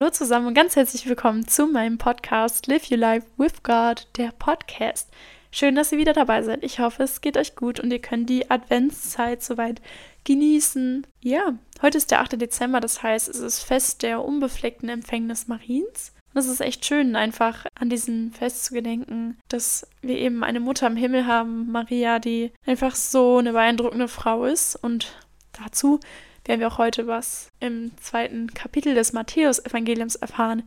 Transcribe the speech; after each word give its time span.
Hallo 0.00 0.10
zusammen 0.12 0.48
und 0.48 0.54
ganz 0.54 0.76
herzlich 0.76 1.06
willkommen 1.08 1.46
zu 1.48 1.66
meinem 1.66 1.98
Podcast 1.98 2.66
Live 2.66 2.90
Your 2.90 2.98
Life 2.98 3.26
with 3.36 3.62
God, 3.62 4.06
der 4.16 4.32
Podcast. 4.32 5.10
Schön, 5.50 5.74
dass 5.76 5.92
ihr 5.92 5.98
wieder 5.98 6.12
dabei 6.12 6.42
seid. 6.42 6.64
Ich 6.64 6.80
hoffe, 6.80 7.04
es 7.04 7.20
geht 7.20 7.36
euch 7.36 7.54
gut 7.54 7.80
und 7.80 7.92
ihr 7.92 8.00
könnt 8.00 8.28
die 8.28 8.50
Adventszeit 8.50 9.42
soweit 9.42 9.80
genießen. 10.24 11.06
Ja, 11.20 11.58
heute 11.80 11.98
ist 11.98 12.10
der 12.10 12.20
8. 12.20 12.40
Dezember, 12.40 12.80
das 12.80 13.02
heißt, 13.02 13.28
es 13.28 13.38
ist 13.38 13.62
Fest 13.62 14.02
der 14.02 14.24
unbefleckten 14.24 14.88
Empfängnis 14.88 15.46
Mariens. 15.46 16.13
Und 16.34 16.40
es 16.40 16.48
ist 16.48 16.60
echt 16.60 16.84
schön, 16.84 17.14
einfach 17.14 17.64
an 17.76 17.88
diesen 17.88 18.32
Fest 18.32 18.64
zu 18.64 18.74
gedenken, 18.74 19.38
dass 19.48 19.86
wir 20.02 20.18
eben 20.18 20.42
eine 20.42 20.58
Mutter 20.58 20.88
im 20.88 20.96
Himmel 20.96 21.26
haben, 21.26 21.70
Maria, 21.70 22.18
die 22.18 22.50
einfach 22.66 22.96
so 22.96 23.38
eine 23.38 23.52
beeindruckende 23.52 24.08
Frau 24.08 24.44
ist. 24.44 24.74
Und 24.74 25.14
dazu 25.52 26.00
werden 26.44 26.58
wir 26.58 26.66
auch 26.66 26.78
heute 26.78 27.06
was 27.06 27.50
im 27.60 27.92
zweiten 27.98 28.52
Kapitel 28.52 28.94
des 28.94 29.12
Matthäus-Evangeliums 29.12 30.16
erfahren, 30.16 30.64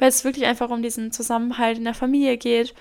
weil 0.00 0.08
es 0.08 0.24
wirklich 0.24 0.46
einfach 0.46 0.70
um 0.70 0.82
diesen 0.82 1.12
Zusammenhalt 1.12 1.78
in 1.78 1.84
der 1.84 1.94
Familie 1.94 2.36
geht, 2.36 2.74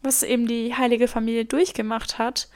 was 0.00 0.22
eben 0.22 0.46
die 0.46 0.74
heilige 0.74 1.08
Familie 1.08 1.44
durchgemacht 1.44 2.18
hat. 2.18 2.48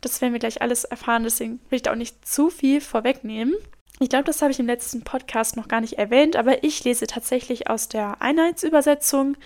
Das 0.00 0.22
werden 0.22 0.32
wir 0.32 0.40
gleich 0.40 0.62
alles 0.62 0.84
erfahren, 0.84 1.24
deswegen 1.24 1.60
will 1.68 1.76
ich 1.76 1.82
da 1.82 1.92
auch 1.92 1.96
nicht 1.96 2.26
zu 2.26 2.48
viel 2.48 2.80
vorwegnehmen. 2.80 3.54
Ich 3.98 4.08
glaube, 4.08 4.24
das 4.24 4.42
habe 4.42 4.50
ich 4.50 4.58
im 4.58 4.66
letzten 4.66 5.02
Podcast 5.02 5.56
noch 5.56 5.68
gar 5.68 5.80
nicht 5.80 5.94
erwähnt, 5.94 6.36
aber 6.36 6.64
ich 6.64 6.82
lese 6.84 7.06
tatsächlich 7.06 7.68
aus 7.68 7.88
der 7.88 8.20
Einheitsübersetzung. 8.20 9.36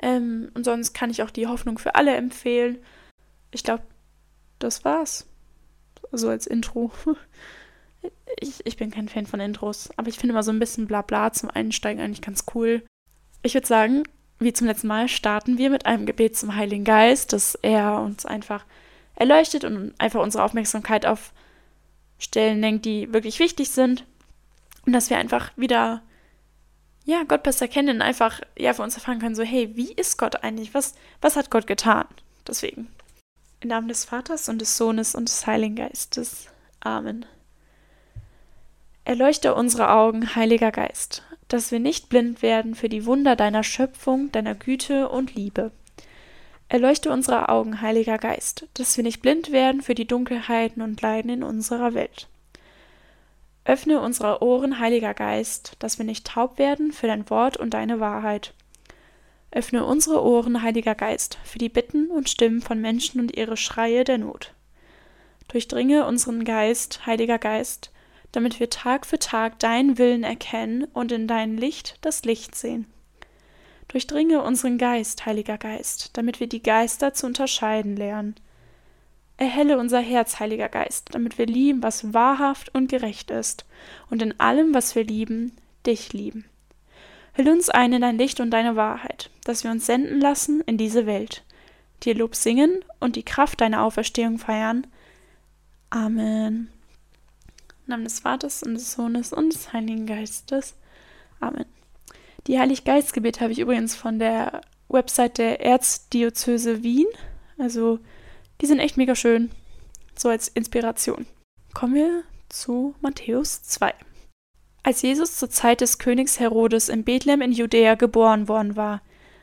Ähm, 0.00 0.50
und 0.54 0.64
sonst 0.64 0.94
kann 0.94 1.10
ich 1.10 1.22
auch 1.22 1.30
die 1.30 1.46
Hoffnung 1.46 1.78
für 1.78 1.94
alle 1.94 2.14
empfehlen. 2.14 2.78
Ich 3.50 3.64
glaube, 3.64 3.82
das 4.58 4.84
war's. 4.84 5.26
So 6.12 6.28
als 6.28 6.46
Intro. 6.46 6.92
Ich, 8.40 8.64
ich 8.64 8.76
bin 8.76 8.92
kein 8.92 9.08
Fan 9.08 9.26
von 9.26 9.40
Intros, 9.40 9.90
aber 9.96 10.08
ich 10.08 10.18
finde 10.18 10.32
immer 10.32 10.44
so 10.44 10.52
ein 10.52 10.60
bisschen 10.60 10.86
Blabla 10.86 11.32
zum 11.32 11.50
Einsteigen 11.50 12.00
eigentlich 12.00 12.22
ganz 12.22 12.44
cool. 12.54 12.82
Ich 13.42 13.54
würde 13.54 13.66
sagen, 13.66 14.04
wie 14.38 14.52
zum 14.52 14.68
letzten 14.68 14.86
Mal 14.86 15.08
starten 15.08 15.58
wir 15.58 15.68
mit 15.70 15.86
einem 15.86 16.06
Gebet 16.06 16.36
zum 16.36 16.54
Heiligen 16.54 16.84
Geist, 16.84 17.32
dass 17.32 17.56
er 17.56 18.00
uns 18.00 18.24
einfach 18.24 18.64
erleuchtet 19.16 19.64
und 19.64 19.94
einfach 19.98 20.22
unsere 20.22 20.44
Aufmerksamkeit 20.44 21.06
auf 21.06 21.32
Stellen 22.18 22.60
lenkt, 22.60 22.84
die 22.84 23.12
wirklich 23.12 23.38
wichtig 23.38 23.70
sind. 23.70 24.04
Und 24.86 24.92
dass 24.92 25.10
wir 25.10 25.18
einfach 25.18 25.50
wieder, 25.56 26.02
ja, 27.04 27.22
Gott 27.24 27.42
besser 27.42 27.68
kennen 27.68 27.96
und 27.96 28.02
einfach, 28.02 28.40
ja, 28.56 28.72
für 28.74 28.82
uns 28.82 28.94
erfahren 28.94 29.18
können, 29.18 29.34
so, 29.34 29.42
hey, 29.42 29.76
wie 29.76 29.92
ist 29.92 30.18
Gott 30.18 30.42
eigentlich? 30.42 30.74
Was, 30.74 30.94
was 31.20 31.36
hat 31.36 31.50
Gott 31.50 31.66
getan? 31.66 32.06
Deswegen. 32.46 32.88
Im 33.60 33.68
Namen 33.68 33.88
des 33.88 34.04
Vaters 34.04 34.48
und 34.48 34.60
des 34.60 34.76
Sohnes 34.76 35.14
und 35.14 35.28
des 35.28 35.46
Heiligen 35.46 35.76
Geistes. 35.76 36.48
Amen. 36.80 37.26
Erleuchte 39.04 39.54
unsere 39.54 39.90
Augen, 39.90 40.34
Heiliger 40.34 40.70
Geist, 40.70 41.22
dass 41.48 41.72
wir 41.72 41.80
nicht 41.80 42.08
blind 42.08 42.42
werden 42.42 42.74
für 42.74 42.88
die 42.88 43.06
Wunder 43.06 43.36
deiner 43.36 43.62
Schöpfung, 43.62 44.30
deiner 44.32 44.54
Güte 44.54 45.08
und 45.08 45.34
Liebe. 45.34 45.72
Erleuchte 46.70 47.10
unsere 47.10 47.48
Augen, 47.48 47.80
Heiliger 47.80 48.18
Geist, 48.18 48.66
dass 48.74 48.94
wir 48.98 49.04
nicht 49.04 49.22
blind 49.22 49.52
werden 49.52 49.80
für 49.80 49.94
die 49.94 50.06
Dunkelheiten 50.06 50.82
und 50.82 51.00
Leiden 51.00 51.30
in 51.30 51.42
unserer 51.42 51.94
Welt. 51.94 52.28
Öffne 53.64 54.00
unsere 54.00 54.42
Ohren, 54.42 54.78
Heiliger 54.78 55.14
Geist, 55.14 55.76
dass 55.78 55.96
wir 55.96 56.04
nicht 56.04 56.26
taub 56.26 56.58
werden 56.58 56.92
für 56.92 57.06
dein 57.06 57.30
Wort 57.30 57.56
und 57.56 57.72
deine 57.72 58.00
Wahrheit. 58.00 58.52
Öffne 59.50 59.86
unsere 59.86 60.22
Ohren, 60.22 60.62
Heiliger 60.62 60.94
Geist, 60.94 61.38
für 61.42 61.58
die 61.58 61.70
Bitten 61.70 62.10
und 62.10 62.28
Stimmen 62.28 62.60
von 62.60 62.82
Menschen 62.82 63.18
und 63.18 63.34
ihre 63.34 63.56
Schreie 63.56 64.04
der 64.04 64.18
Not. 64.18 64.52
Durchdringe 65.48 66.06
unseren 66.06 66.44
Geist, 66.44 67.06
Heiliger 67.06 67.38
Geist, 67.38 67.92
damit 68.32 68.60
wir 68.60 68.68
Tag 68.68 69.06
für 69.06 69.18
Tag 69.18 69.58
deinen 69.58 69.96
Willen 69.96 70.22
erkennen 70.22 70.84
und 70.92 71.12
in 71.12 71.26
dein 71.26 71.56
Licht 71.56 71.96
das 72.02 72.24
Licht 72.24 72.54
sehen. 72.54 72.86
Durchdringe 73.88 74.42
unseren 74.42 74.76
Geist, 74.76 75.24
Heiliger 75.24 75.58
Geist, 75.58 76.10
damit 76.16 76.40
wir 76.40 76.46
die 76.46 76.62
Geister 76.62 77.14
zu 77.14 77.26
unterscheiden 77.26 77.96
lernen. 77.96 78.34
Erhelle 79.38 79.78
unser 79.78 80.00
Herz, 80.00 80.40
Heiliger 80.40 80.68
Geist, 80.68 81.08
damit 81.12 81.38
wir 81.38 81.46
lieben, 81.46 81.82
was 81.82 82.12
wahrhaft 82.12 82.74
und 82.74 82.88
gerecht 82.88 83.30
ist, 83.30 83.64
und 84.10 84.20
in 84.20 84.38
allem, 84.38 84.74
was 84.74 84.94
wir 84.94 85.04
lieben, 85.04 85.56
dich 85.86 86.12
lieben. 86.12 86.44
Hüll 87.32 87.48
uns 87.48 87.70
ein 87.70 87.92
in 87.92 88.02
dein 88.02 88.18
Licht 88.18 88.40
und 88.40 88.50
deine 88.50 88.76
Wahrheit, 88.76 89.30
dass 89.44 89.64
wir 89.64 89.70
uns 89.70 89.86
senden 89.86 90.20
lassen 90.20 90.60
in 90.62 90.76
diese 90.76 91.06
Welt, 91.06 91.44
dir 92.02 92.14
Lob 92.14 92.34
singen 92.34 92.84
und 93.00 93.16
die 93.16 93.22
Kraft 93.22 93.60
deiner 93.60 93.82
Auferstehung 93.84 94.38
feiern. 94.38 94.86
Amen. 95.90 96.68
Namen 97.86 98.04
des 98.04 98.20
Vaters 98.20 98.62
und 98.62 98.74
des 98.74 98.92
Sohnes 98.92 99.32
und 99.32 99.54
des 99.54 99.72
Heiligen 99.72 100.06
Geistes. 100.06 100.74
Amen. 101.40 101.77
Die 102.48 102.58
Heiliggeistgebete 102.58 103.42
habe 103.42 103.52
ich 103.52 103.58
übrigens 103.58 103.94
von 103.94 104.18
der 104.18 104.62
Website 104.88 105.36
der 105.36 105.60
Erzdiözese 105.60 106.82
Wien. 106.82 107.06
Also, 107.58 107.98
die 108.62 108.66
sind 108.66 108.78
echt 108.78 108.96
mega 108.96 109.14
schön. 109.14 109.50
So 110.16 110.30
als 110.30 110.48
Inspiration. 110.48 111.26
Kommen 111.74 111.94
wir 111.94 112.22
zu 112.48 112.94
Matthäus 113.02 113.62
2. 113.64 113.92
Als 114.82 115.02
Jesus 115.02 115.36
zur 115.36 115.50
Zeit 115.50 115.82
des 115.82 115.98
Königs 115.98 116.40
Herodes 116.40 116.88
in 116.88 117.04
Bethlehem 117.04 117.42
in 117.42 117.52
Judäa 117.52 117.96
geboren 117.96 118.48
worden 118.48 118.76
war, 118.76 119.02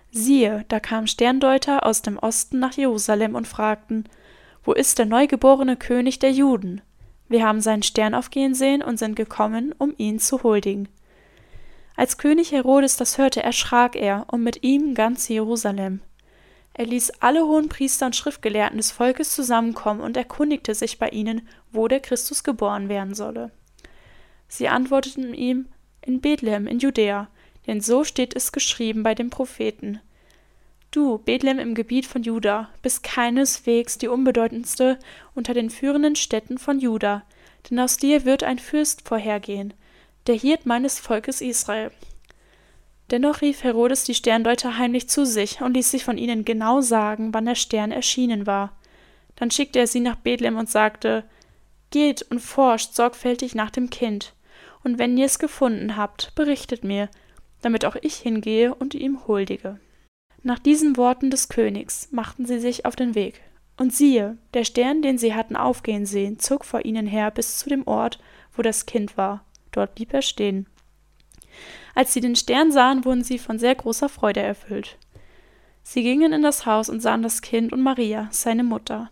siehe, 0.09 0.65
da 0.69 0.79
kamen 0.79 1.07
Sterndeuter 1.07 1.85
aus 1.85 2.01
dem 2.01 2.17
Osten 2.17 2.57
nach 2.57 2.73
Jerusalem 2.73 3.35
und 3.35 3.47
fragten, 3.47 4.05
wo 4.63 4.73
ist 4.73 4.97
der 4.97 5.05
neugeborene 5.05 5.77
König 5.77 6.17
der 6.17 6.31
Juden? 6.31 6.81
Wir 7.29 7.45
haben 7.45 7.61
seinen 7.61 7.83
Stern 7.83 8.15
aufgehen 8.15 8.55
sehen 8.55 8.81
und 8.81 8.97
sind 8.97 9.15
gekommen, 9.15 9.75
um 9.77 9.93
ihn 9.97 10.17
zu 10.17 10.41
huldigen. 10.41 10.89
Als 11.95 12.17
König 12.17 12.51
Herodes 12.51 12.97
das 12.97 13.17
hörte, 13.17 13.41
erschrak 13.41 13.95
er 13.95 14.25
und 14.29 14.43
mit 14.43 14.63
ihm 14.63 14.95
ganz 14.95 15.27
Jerusalem. 15.27 16.01
Er 16.73 16.85
ließ 16.85 17.21
alle 17.21 17.45
hohen 17.45 17.69
Priester 17.69 18.05
und 18.05 18.15
Schriftgelehrten 18.17 18.77
des 18.77 18.91
Volkes 18.91 19.33
zusammenkommen 19.33 20.01
und 20.01 20.17
erkundigte 20.17 20.75
sich 20.75 20.99
bei 20.99 21.07
ihnen, 21.09 21.47
wo 21.71 21.87
der 21.87 22.01
Christus 22.01 22.43
geboren 22.43 22.89
werden 22.89 23.13
solle. 23.13 23.51
Sie 24.49 24.67
antworteten 24.67 25.33
ihm 25.33 25.67
in 26.01 26.19
Bethlehem 26.19 26.67
in 26.67 26.79
Judäa, 26.79 27.29
denn 27.65 27.79
so 27.79 28.03
steht 28.03 28.35
es 28.35 28.51
geschrieben 28.51 29.03
bei 29.03 29.15
den 29.15 29.29
Propheten. 29.29 30.01
Du, 30.91 31.17
Bethlehem 31.17 31.59
im 31.59 31.75
Gebiet 31.75 32.05
von 32.05 32.23
Juda, 32.23 32.69
bist 32.81 33.03
keineswegs 33.03 33.97
die 33.97 34.07
unbedeutendste 34.07 34.99
unter 35.33 35.53
den 35.53 35.69
führenden 35.69 36.15
Städten 36.15 36.57
von 36.57 36.79
Juda, 36.79 37.23
denn 37.69 37.79
aus 37.79 37.97
dir 37.97 38.25
wird 38.25 38.43
ein 38.43 38.59
Fürst 38.59 39.07
vorhergehen, 39.07 39.73
der 40.27 40.35
Hirt 40.35 40.65
meines 40.65 40.99
Volkes 40.99 41.41
Israel. 41.41 41.91
Dennoch 43.11 43.41
rief 43.41 43.63
Herodes 43.63 44.03
die 44.03 44.15
Sterndeuter 44.15 44.77
heimlich 44.77 45.07
zu 45.07 45.25
sich 45.25 45.61
und 45.61 45.75
ließ 45.75 45.91
sich 45.91 46.03
von 46.03 46.17
ihnen 46.17 46.43
genau 46.43 46.81
sagen, 46.81 47.33
wann 47.33 47.45
der 47.45 47.55
Stern 47.55 47.91
erschienen 47.91 48.47
war. 48.47 48.75
Dann 49.35 49.51
schickte 49.51 49.79
er 49.79 49.87
sie 49.87 49.99
nach 49.99 50.15
Bethlehem 50.15 50.57
und 50.57 50.69
sagte, 50.69 51.23
Geht 51.91 52.23
und 52.23 52.39
forscht 52.39 52.93
sorgfältig 52.95 53.53
nach 53.53 53.69
dem 53.69 53.89
Kind, 53.89 54.33
und 54.83 54.97
wenn 54.97 55.17
ihr 55.17 55.25
es 55.25 55.39
gefunden 55.39 55.97
habt, 55.97 56.33
berichtet 56.35 56.83
mir, 56.83 57.09
damit 57.61 57.85
auch 57.85 57.95
ich 58.01 58.15
hingehe 58.15 58.73
und 58.73 58.95
ihm 58.95 59.27
huldige. 59.27 59.79
Nach 60.43 60.59
diesen 60.59 60.97
Worten 60.97 61.31
des 61.31 61.49
Königs 61.49 62.09
machten 62.11 62.45
sie 62.45 62.59
sich 62.59 62.85
auf 62.85 62.95
den 62.95 63.15
Weg. 63.15 63.41
Und 63.77 63.93
siehe, 63.93 64.37
der 64.53 64.63
Stern, 64.63 65.01
den 65.01 65.17
sie 65.17 65.33
hatten 65.33 65.55
aufgehen 65.55 66.05
sehen, 66.05 66.39
zog 66.39 66.65
vor 66.65 66.85
ihnen 66.85 67.07
her 67.07 67.31
bis 67.31 67.57
zu 67.57 67.69
dem 67.69 67.87
Ort, 67.87 68.19
wo 68.53 68.61
das 68.61 68.85
Kind 68.85 69.17
war. 69.17 69.43
Dort 69.75 69.93
blieb 69.95 70.13
er 70.13 70.21
stehen. 70.21 70.67
Als 71.95 72.13
sie 72.13 72.21
den 72.21 72.37
Stern 72.37 72.71
sahen, 72.71 73.03
wurden 73.03 73.25
sie 73.25 73.37
von 73.37 73.59
sehr 73.59 73.75
großer 73.75 74.07
Freude 74.07 74.39
erfüllt. 74.39 74.97
Sie 75.83 76.01
gingen 76.01 76.31
in 76.31 76.43
das 76.43 76.65
Haus 76.65 76.87
und 76.87 77.01
sahen 77.01 77.23
das 77.23 77.41
Kind 77.41 77.73
und 77.73 77.81
Maria, 77.81 78.29
seine 78.31 78.63
Mutter. 78.63 79.09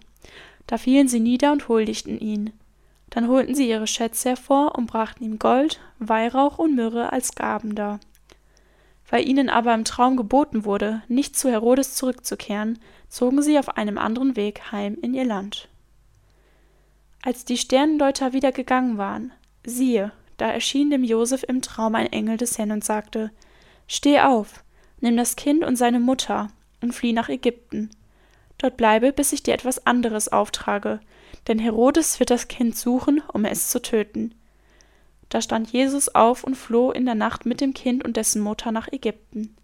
Da 0.66 0.78
fielen 0.78 1.10
sie 1.10 1.20
nieder 1.20 1.52
und 1.52 1.68
huldigten 1.68 2.18
ihn. 2.18 2.54
Dann 3.10 3.28
holten 3.28 3.56
sie 3.56 3.70
ihre 3.70 3.88
Schätze 3.88 4.30
hervor 4.30 4.76
und 4.76 4.88
brachten 4.88 5.26
ihm 5.26 5.38
Gold, 5.38 5.82
Weihrauch 6.00 6.60
und 6.60 6.76
Myrrhe 6.76 7.12
als 7.12 7.36
Gaben 7.36 7.76
dar. 7.76 8.00
Weil 9.10 9.28
ihnen 9.28 9.50
aber 9.50 9.74
im 9.74 9.84
Traum 9.84 10.16
geboten 10.16 10.64
wurde, 10.64 11.04
nicht 11.10 11.38
zu 11.38 11.52
Herodes 11.52 11.96
zurückzukehren, 11.96 12.80
zogen 13.10 13.42
sie 13.42 13.60
auf 13.60 13.76
einem 13.76 13.98
anderen 13.98 14.38
Weg 14.38 14.72
heim 14.72 14.98
in 15.02 15.14
ihr 15.14 15.26
Land. 15.26 15.68
Als 17.22 17.44
die 17.44 17.58
Sternendeuter 17.58 18.32
wieder 18.32 18.54
gegangen 18.54 18.98
waren, 18.98 19.34
siehe, 19.66 20.14
da 20.38 20.50
erschien 20.50 20.90
dem 20.90 21.04
Josef 21.04 21.44
im 21.48 21.62
Traum 21.62 21.96
ein 21.96 22.12
Engel 22.12 22.38
des 22.38 22.58
Herrn 22.58 22.72
und 22.72 22.84
sagte: 22.84 23.32
Steh 23.88 24.20
auf, 24.20 24.64
nimm 25.02 25.18
das 25.18 25.36
Kind 25.36 25.64
und 25.64 25.76
seine 25.76 26.00
Mutter 26.00 26.50
und 26.82 26.94
flieh 26.94 27.14
nach 27.14 27.30
Ägypten. 27.30 27.90
Dort 28.58 28.78
bleibe, 28.78 29.12
bis 29.12 29.34
ich 29.34 29.44
dir 29.44 29.54
etwas 29.54 29.86
anderes 29.86 30.30
auftrage, 30.30 31.00
denn 31.48 31.60
Herodes 31.60 32.20
wird 32.20 32.30
das 32.30 32.48
Kind 32.48 32.78
suchen, 32.78 33.22
um 33.34 33.46
es 33.46 33.70
zu 33.70 33.82
töten. 33.82 34.34
Da 35.30 35.42
stand 35.42 35.72
Jesus 35.72 36.14
auf 36.14 36.44
und 36.44 36.56
floh 36.56 36.92
in 36.92 37.06
der 37.06 37.16
Nacht 37.16 37.46
mit 37.46 37.60
dem 37.60 37.74
Kind 37.74 38.06
und 38.06 38.18
dessen 38.18 38.42
Mutter 38.42 38.72
nach 38.72 38.88
Ägypten. 38.92 39.56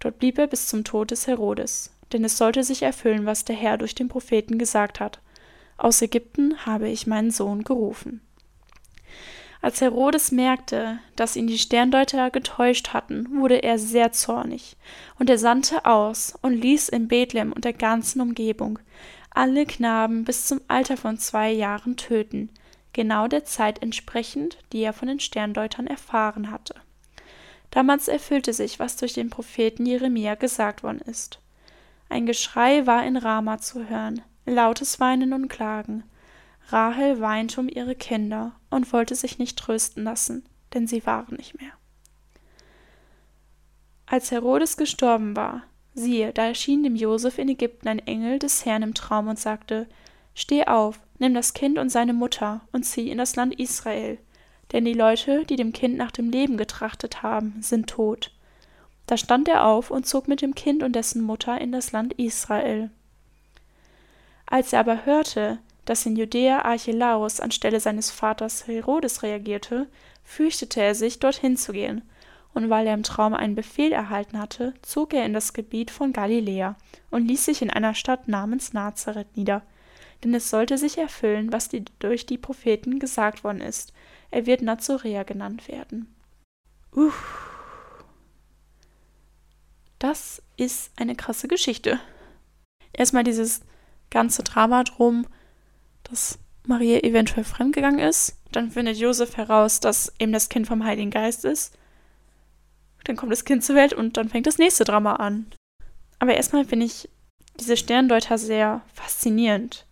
Dort 0.00 0.18
blieb 0.18 0.38
er 0.38 0.46
bis 0.46 0.66
zum 0.66 0.82
Tod 0.84 1.10
des 1.10 1.26
Herodes, 1.26 1.90
denn 2.12 2.24
es 2.24 2.38
sollte 2.38 2.64
sich 2.64 2.82
erfüllen, 2.82 3.26
was 3.26 3.44
der 3.44 3.56
Herr 3.56 3.78
durch 3.78 3.94
den 3.94 4.08
Propheten 4.08 4.58
gesagt 4.58 5.00
hat. 5.00 5.20
Aus 5.76 6.00
Ägypten 6.02 6.66
habe 6.66 6.88
ich 6.88 7.06
meinen 7.06 7.30
Sohn 7.30 7.64
gerufen. 7.64 8.20
Als 9.64 9.80
Herodes 9.80 10.30
merkte, 10.30 10.98
dass 11.16 11.36
ihn 11.36 11.46
die 11.46 11.56
Sterndeuter 11.56 12.30
getäuscht 12.30 12.92
hatten, 12.92 13.40
wurde 13.40 13.62
er 13.62 13.78
sehr 13.78 14.12
zornig, 14.12 14.76
und 15.18 15.30
er 15.30 15.38
sandte 15.38 15.86
aus 15.86 16.34
und 16.42 16.52
ließ 16.52 16.90
in 16.90 17.08
Bethlehem 17.08 17.50
und 17.50 17.64
der 17.64 17.72
ganzen 17.72 18.20
Umgebung 18.20 18.78
alle 19.30 19.64
Knaben 19.64 20.24
bis 20.24 20.44
zum 20.44 20.60
Alter 20.68 20.98
von 20.98 21.16
zwei 21.16 21.50
Jahren 21.50 21.96
töten, 21.96 22.50
genau 22.92 23.26
der 23.26 23.46
Zeit 23.46 23.80
entsprechend, 23.80 24.58
die 24.74 24.82
er 24.82 24.92
von 24.92 25.08
den 25.08 25.18
Sterndeutern 25.18 25.86
erfahren 25.86 26.50
hatte. 26.50 26.74
Damals 27.70 28.08
erfüllte 28.08 28.52
sich, 28.52 28.78
was 28.78 28.98
durch 28.98 29.14
den 29.14 29.30
Propheten 29.30 29.86
Jeremia 29.86 30.34
gesagt 30.34 30.82
worden 30.82 31.00
ist. 31.06 31.40
Ein 32.10 32.26
Geschrei 32.26 32.86
war 32.86 33.06
in 33.06 33.16
Rama 33.16 33.56
zu 33.56 33.88
hören, 33.88 34.20
lautes 34.44 35.00
Weinen 35.00 35.32
und 35.32 35.48
Klagen. 35.48 36.04
Rahel 36.68 37.20
weinte 37.20 37.60
um 37.60 37.68
ihre 37.68 37.94
Kinder 37.94 38.52
und 38.70 38.92
wollte 38.92 39.14
sich 39.14 39.38
nicht 39.38 39.58
trösten 39.58 40.04
lassen, 40.04 40.44
denn 40.72 40.86
sie 40.86 41.04
waren 41.06 41.36
nicht 41.36 41.60
mehr. 41.60 41.72
Als 44.06 44.30
Herodes 44.30 44.76
gestorben 44.76 45.36
war, 45.36 45.62
siehe, 45.94 46.32
da 46.32 46.46
erschien 46.46 46.82
dem 46.82 46.96
Josef 46.96 47.38
in 47.38 47.48
Ägypten 47.48 47.88
ein 47.88 47.98
Engel 48.00 48.38
des 48.38 48.64
Herrn 48.64 48.82
im 48.82 48.94
Traum 48.94 49.28
und 49.28 49.38
sagte: 49.38 49.88
Steh 50.34 50.64
auf, 50.66 51.00
nimm 51.18 51.34
das 51.34 51.54
Kind 51.54 51.78
und 51.78 51.90
seine 51.90 52.12
Mutter 52.12 52.62
und 52.72 52.84
zieh 52.84 53.10
in 53.10 53.18
das 53.18 53.36
Land 53.36 53.58
Israel, 53.58 54.18
denn 54.72 54.84
die 54.84 54.94
Leute, 54.94 55.44
die 55.44 55.56
dem 55.56 55.72
Kind 55.72 55.96
nach 55.96 56.10
dem 56.10 56.30
Leben 56.30 56.56
getrachtet 56.56 57.22
haben, 57.22 57.56
sind 57.60 57.88
tot. 57.88 58.30
Da 59.06 59.16
stand 59.16 59.48
er 59.48 59.66
auf 59.66 59.90
und 59.90 60.06
zog 60.06 60.28
mit 60.28 60.40
dem 60.40 60.54
Kind 60.54 60.82
und 60.82 60.94
dessen 60.94 61.22
Mutter 61.22 61.60
in 61.60 61.72
das 61.72 61.92
Land 61.92 62.14
Israel. 62.14 62.90
Als 64.46 64.72
er 64.72 64.80
aber 64.80 65.04
hörte, 65.04 65.58
dass 65.84 66.06
in 66.06 66.16
Judäa 66.16 66.62
Archelaus 66.62 67.40
anstelle 67.40 67.80
seines 67.80 68.10
Vaters 68.10 68.66
Herodes 68.66 69.22
reagierte, 69.22 69.88
fürchtete 70.22 70.80
er 70.80 70.94
sich, 70.94 71.18
dorthin 71.18 71.56
zu 71.56 71.72
gehen, 71.72 72.02
und 72.54 72.70
weil 72.70 72.86
er 72.86 72.94
im 72.94 73.02
Traum 73.02 73.34
einen 73.34 73.54
Befehl 73.54 73.92
erhalten 73.92 74.38
hatte, 74.38 74.74
zog 74.82 75.12
er 75.12 75.26
in 75.26 75.32
das 75.32 75.52
Gebiet 75.52 75.90
von 75.90 76.12
Galiläa 76.12 76.76
und 77.10 77.26
ließ 77.26 77.44
sich 77.44 77.62
in 77.62 77.70
einer 77.70 77.94
Stadt 77.94 78.28
namens 78.28 78.72
Nazareth 78.72 79.36
nieder. 79.36 79.62
Denn 80.22 80.32
es 80.34 80.48
sollte 80.50 80.78
sich 80.78 80.96
erfüllen, 80.96 81.52
was 81.52 81.68
die, 81.68 81.84
durch 81.98 82.26
die 82.26 82.38
Propheten 82.38 83.00
gesagt 83.00 83.44
worden 83.44 83.60
ist. 83.60 83.92
Er 84.30 84.46
wird 84.46 84.62
Nazoräer 84.62 85.24
genannt 85.24 85.68
werden. 85.68 86.14
Uff. 86.92 87.50
Das 89.98 90.42
ist 90.56 90.92
eine 90.96 91.16
krasse 91.16 91.48
Geschichte. 91.48 91.98
Erstmal 92.92 93.24
dieses 93.24 93.62
ganze 94.10 94.44
Drama 94.44 94.84
drum, 94.84 95.26
dass 96.04 96.38
Maria 96.66 97.00
eventuell 97.00 97.44
fremdgegangen 97.44 98.00
ist. 98.00 98.36
Dann 98.52 98.70
findet 98.70 98.96
Josef 98.96 99.36
heraus, 99.36 99.80
dass 99.80 100.12
eben 100.18 100.32
das 100.32 100.48
Kind 100.48 100.66
vom 100.66 100.84
Heiligen 100.84 101.10
Geist 101.10 101.44
ist. 101.44 101.76
Dann 103.04 103.16
kommt 103.16 103.32
das 103.32 103.44
Kind 103.44 103.64
zur 103.64 103.76
Welt 103.76 103.92
und 103.92 104.16
dann 104.16 104.28
fängt 104.28 104.46
das 104.46 104.58
nächste 104.58 104.84
Drama 104.84 105.16
an. 105.16 105.46
Aber 106.18 106.34
erstmal 106.34 106.64
finde 106.64 106.86
ich 106.86 107.08
diese 107.60 107.76
Sterndeuter 107.76 108.38
sehr 108.38 108.82
faszinierend. 108.94 109.86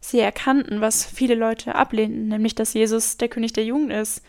Sie 0.00 0.20
erkannten, 0.20 0.80
was 0.80 1.04
viele 1.04 1.34
Leute 1.34 1.74
ablehnten, 1.74 2.28
nämlich 2.28 2.54
dass 2.54 2.74
Jesus 2.74 3.16
der 3.16 3.28
König 3.28 3.52
der 3.52 3.64
Jugend 3.64 3.92
ist. 3.92 4.22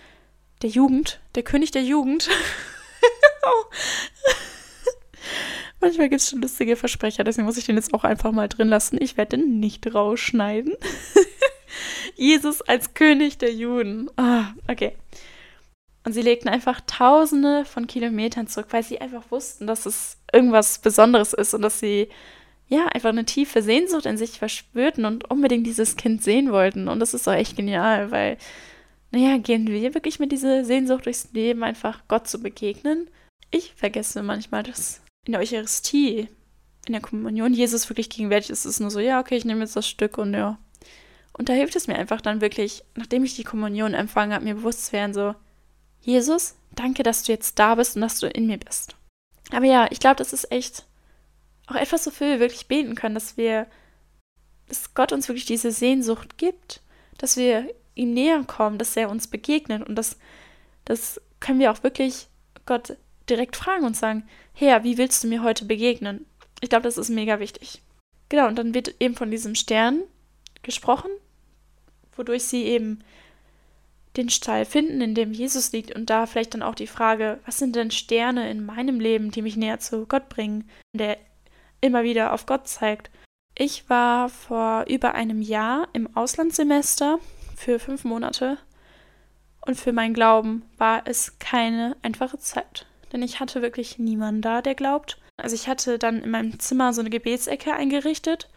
Der 0.62 0.70
Jugend? 0.70 1.20
Der 1.36 1.44
König 1.44 1.72
der 1.72 1.84
Jugend? 1.84 2.30
oh. 3.44 3.66
Manchmal 5.82 6.10
gibt 6.10 6.22
es 6.22 6.30
schon 6.30 6.42
lustige 6.42 6.76
Versprecher, 6.76 7.24
deswegen 7.24 7.46
muss 7.46 7.58
ich 7.58 7.66
den 7.66 7.76
jetzt 7.76 7.94
auch 7.94 8.04
einfach 8.04 8.32
mal 8.32 8.50
drin 8.50 8.68
lassen. 8.68 8.98
Ich 9.02 9.16
werde 9.16 9.38
den 9.38 9.60
nicht 9.60 9.94
rausschneiden. 9.94 10.74
Jesus 12.20 12.62
als 12.62 12.94
König 12.94 13.38
der 13.38 13.54
Juden. 13.54 14.10
Ah, 14.18 14.54
okay. 14.68 14.94
Und 16.04 16.14
sie 16.14 16.22
legten 16.22 16.50
einfach 16.50 16.82
tausende 16.82 17.66
von 17.66 17.88
Kilometern 17.88 18.48
zurück, 18.48 18.68
weil 18.72 18.84
sie 18.84 19.00
einfach 19.00 19.24
wussten, 19.30 19.68
dass 19.68 19.86
es 19.86 20.18
irgendwas 20.32 20.80
Besonderes 20.80 21.34
ist 21.34 21.54
und 21.54 21.62
dass 21.62 21.80
sie 21.80 22.10
ja 22.68 22.88
einfach 22.88 23.10
eine 23.10 23.26
tiefe 23.26 23.62
Sehnsucht 23.62 24.06
in 24.06 24.18
sich 24.18 24.38
verspürten 24.40 25.06
und 25.06 25.30
unbedingt 25.30 25.66
dieses 25.66 25.96
Kind 25.98 26.24
sehen 26.24 26.52
wollten. 26.52 26.88
Und 26.88 27.00
das 27.00 27.14
ist 27.14 27.28
doch 27.28 27.34
echt 27.34 27.58
genial, 27.58 28.12
weil, 28.12 28.38
naja, 29.12 29.38
gehen 29.38 29.68
wir 29.68 29.94
wirklich 29.94 30.20
mit 30.20 30.32
dieser 30.32 30.64
Sehnsucht 30.64 31.06
durchs 31.06 31.30
Leben, 31.34 31.64
einfach 31.64 32.04
Gott 32.08 32.28
zu 32.28 32.42
begegnen? 32.42 33.10
Ich 33.52 33.74
vergesse 33.76 34.24
manchmal, 34.24 34.64
dass 34.64 35.02
in 35.26 35.34
der 35.34 35.42
Eucharistie, 35.42 36.28
in 36.86 36.94
der 36.94 37.02
Kommunion 37.02 37.54
Jesus 37.54 37.90
wirklich 37.90 38.10
gegenwärtig 38.10 38.52
ist. 38.52 38.66
Es 38.66 38.76
ist 38.76 38.80
nur 38.80 38.92
so, 38.92 39.00
ja, 39.00 39.20
okay, 39.20 39.36
ich 39.36 39.46
nehme 39.46 39.62
jetzt 39.62 39.76
das 39.76 39.88
Stück 39.88 40.18
und 40.18 40.34
ja. 40.34 40.58
Und 41.40 41.48
da 41.48 41.54
hilft 41.54 41.78
es 41.78 41.88
mir 41.88 41.96
einfach 41.96 42.20
dann 42.20 42.42
wirklich, 42.42 42.84
nachdem 42.96 43.24
ich 43.24 43.38
die 43.38 43.46
Kommunion 43.46 43.94
empfangen 43.94 44.34
habe, 44.34 44.44
mir 44.44 44.56
bewusst 44.56 44.88
zu 44.88 44.92
werden, 44.92 45.14
so, 45.14 45.36
Jesus, 46.02 46.56
danke, 46.76 47.02
dass 47.02 47.24
du 47.24 47.32
jetzt 47.32 47.58
da 47.58 47.76
bist 47.76 47.96
und 47.96 48.02
dass 48.02 48.20
du 48.20 48.28
in 48.28 48.46
mir 48.46 48.58
bist. 48.58 48.98
Aber 49.52 49.66
ja, 49.66 49.88
ich 49.90 50.02
glaube, 50.02 50.18
das 50.18 50.34
ist 50.34 50.52
echt 50.52 50.86
auch 51.68 51.76
etwas, 51.76 52.06
wofür 52.06 52.28
wir 52.28 52.40
wirklich 52.42 52.68
beten 52.68 52.94
können, 52.94 53.16
dass 53.16 53.38
wir, 53.38 53.68
dass 54.68 54.94
Gott 54.94 55.14
uns 55.14 55.30
wirklich 55.30 55.46
diese 55.46 55.72
Sehnsucht 55.72 56.38
gibt, 56.38 56.82
dass 57.18 57.38
wir 57.38 57.74
ihm 57.96 58.14
näher 58.14 58.44
kommen, 58.44 58.78
dass 58.78 58.98
er 58.98 59.10
uns 59.10 59.28
begegnet 59.28 59.88
und 59.88 59.96
das, 59.96 60.18
das 60.84 61.22
können 61.40 61.60
wir 61.60 61.72
auch 61.72 61.84
wirklich 61.84 62.28
Gott 62.66 62.98
direkt 63.30 63.56
fragen 63.56 63.86
und 63.86 63.96
sagen, 63.96 64.28
Herr, 64.54 64.84
wie 64.84 64.98
willst 64.98 65.24
du 65.24 65.28
mir 65.30 65.42
heute 65.42 65.64
begegnen? 65.64 66.26
Ich 66.60 66.70
glaube, 66.70 66.84
das 66.84 66.98
ist 66.98 67.10
mega 67.10 67.40
wichtig. 67.40 67.82
Genau, 68.28 68.48
und 68.48 68.58
dann 68.58 68.74
wird 68.74 68.96
eben 69.00 69.16
von 69.16 69.32
diesem 69.32 69.56
Stern 69.56 70.02
gesprochen, 70.64 71.10
wodurch 72.20 72.44
sie 72.44 72.66
eben 72.66 73.00
den 74.18 74.30
Stall 74.30 74.66
finden, 74.66 75.02
in 75.02 75.16
dem 75.16 75.32
Jesus 75.32 75.72
liegt 75.72 75.96
und 75.96 76.12
da 76.12 76.28
vielleicht 76.28 76.54
dann 76.54 76.62
auch 76.62 76.76
die 76.76 76.86
Frage, 76.86 77.40
was 77.46 77.58
sind 77.58 77.76
denn 77.76 77.90
Sterne 77.90 78.52
in 78.52 78.64
meinem 78.64 79.00
Leben, 79.00 79.32
die 79.32 79.42
mich 79.42 79.58
näher 79.58 79.80
zu 79.80 80.06
Gott 80.06 80.30
bringen, 80.30 80.70
der 80.94 81.18
immer 81.82 82.04
wieder 82.04 82.34
auf 82.34 82.46
Gott 82.46 82.68
zeigt. 82.68 83.10
Ich 83.58 83.90
war 83.90 84.30
vor 84.30 84.86
über 84.88 85.16
einem 85.16 85.42
Jahr 85.42 85.88
im 85.94 86.16
Auslandssemester 86.16 87.20
für 87.56 87.80
fünf 87.80 88.04
Monate 88.04 88.58
und 89.66 89.76
für 89.76 89.94
meinen 89.94 90.14
Glauben 90.14 90.64
war 90.78 91.04
es 91.06 91.40
keine 91.40 91.96
einfache 92.04 92.38
Zeit 92.38 92.86
denn 93.12 93.24
ich 93.24 93.40
hatte 93.40 93.62
wirklich 93.62 94.00
niemanden 94.00 94.42
da, 94.42 94.62
der 94.62 94.76
glaubt. 94.76 95.18
Also 95.38 95.56
ich 95.56 95.68
hatte 95.68 96.00
dann 96.00 96.22
in 96.22 96.32
meinem 96.32 96.60
Zimmer 96.60 96.94
so 96.94 97.02
eine 97.02 97.10
Gebetsecke 97.10 97.74
eingerichtet 97.74 98.50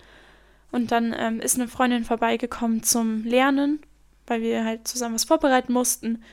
und 0.72 0.90
dann 0.90 1.14
ähm, 1.16 1.40
ist 1.40 1.54
eine 1.54 1.68
Freundin 1.68 2.04
vorbeigekommen 2.04 2.82
zum 2.82 3.24
Lernen, 3.24 3.80
weil 4.26 4.40
wir 4.40 4.64
halt 4.64 4.88
zusammen 4.88 5.14
was 5.14 5.24
vorbereiten 5.24 5.72
mussten. 5.72 6.24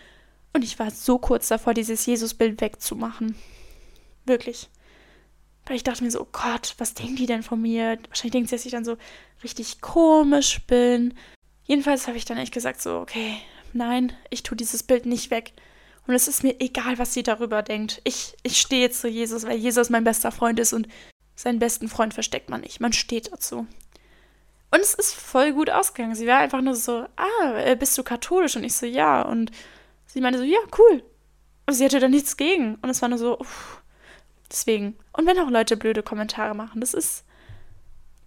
Und 0.54 0.64
ich 0.64 0.80
war 0.80 0.90
so 0.90 1.20
kurz 1.20 1.50
davor, 1.50 1.74
dieses 1.74 2.06
Jesusbild 2.06 2.60
wegzumachen. 2.62 3.36
Wirklich. 4.26 4.70
Weil 5.66 5.76
ich 5.76 5.84
dachte 5.84 6.04
mir 6.04 6.10
so, 6.10 6.22
oh 6.22 6.28
Gott, 6.32 6.74
was 6.78 6.94
denken 6.94 7.18
die 7.18 7.26
denn 7.26 7.44
von 7.44 7.62
mir? 7.62 8.00
Wahrscheinlich 8.08 8.32
denken 8.32 8.48
sie, 8.48 8.56
dass 8.56 8.66
ich 8.66 8.72
dann 8.72 8.86
so 8.86 8.98
richtig 9.44 9.82
komisch 9.82 10.62
bin. 10.66 11.14
Jedenfalls 11.66 12.08
habe 12.08 12.18
ich 12.18 12.26
dann 12.26 12.38
echt 12.38 12.54
gesagt, 12.54 12.82
so, 12.82 12.98
okay, 12.98 13.36
nein, 13.74 14.14
ich 14.30 14.42
tue 14.42 14.58
dieses 14.58 14.84
Bild 14.84 15.06
nicht 15.06 15.30
weg. 15.32 15.52
Und 16.08 16.16
es 16.16 16.28
ist 16.28 16.44
mir 16.44 16.60
egal, 16.60 16.98
was 16.98 17.14
sie 17.14 17.24
darüber 17.24 17.62
denkt. 17.62 18.02
Ich, 18.06 18.36
ich 18.42 18.60
stehe 18.60 18.90
zu 18.90 19.08
Jesus, 19.08 19.44
weil 19.44 19.58
Jesus 19.58 19.90
mein 19.90 20.06
bester 20.06 20.32
Freund 20.32 20.60
ist 20.60 20.74
und 20.74 20.88
seinen 21.36 21.60
besten 21.60 21.88
Freund 21.88 22.14
versteckt 22.14 22.50
man 22.50 22.62
nicht. 22.62 22.80
Man 22.80 22.94
steht 22.94 23.32
dazu. 23.32 23.68
Und 24.72 24.82
es 24.82 24.94
ist 24.94 25.16
voll 25.16 25.54
gut 25.54 25.70
ausgegangen. 25.70 26.16
Sie 26.16 26.28
war 26.28 26.40
einfach 26.40 26.62
nur 26.62 26.76
so, 26.76 27.06
ah, 27.16 27.54
äh, 27.58 27.76
bist 27.76 27.98
du 27.98 28.04
katholisch? 28.04 28.56
Und 28.56 28.64
ich 28.64 28.76
so, 28.76 28.86
ja. 28.86 29.22
Und 29.24 29.52
sie 30.06 30.22
meinte 30.22 30.40
so, 30.40 30.46
ja, 30.46 30.60
cool. 30.78 31.04
Und 31.66 31.74
sie 31.74 31.86
hatte 31.86 32.00
da 32.00 32.08
nichts 32.08 32.38
gegen. 32.38 32.76
Und 32.76 32.90
es 32.90 33.02
war 33.02 33.10
nur 33.10 33.18
so, 33.18 33.40
uff. 33.40 33.82
deswegen. 34.52 34.98
Und 35.14 35.26
wenn 35.26 35.40
auch 35.40 35.50
Leute 35.50 35.78
blöde 35.78 36.04
Kommentare 36.04 36.54
machen, 36.54 36.82
das 36.82 36.94
ist, 36.94 37.26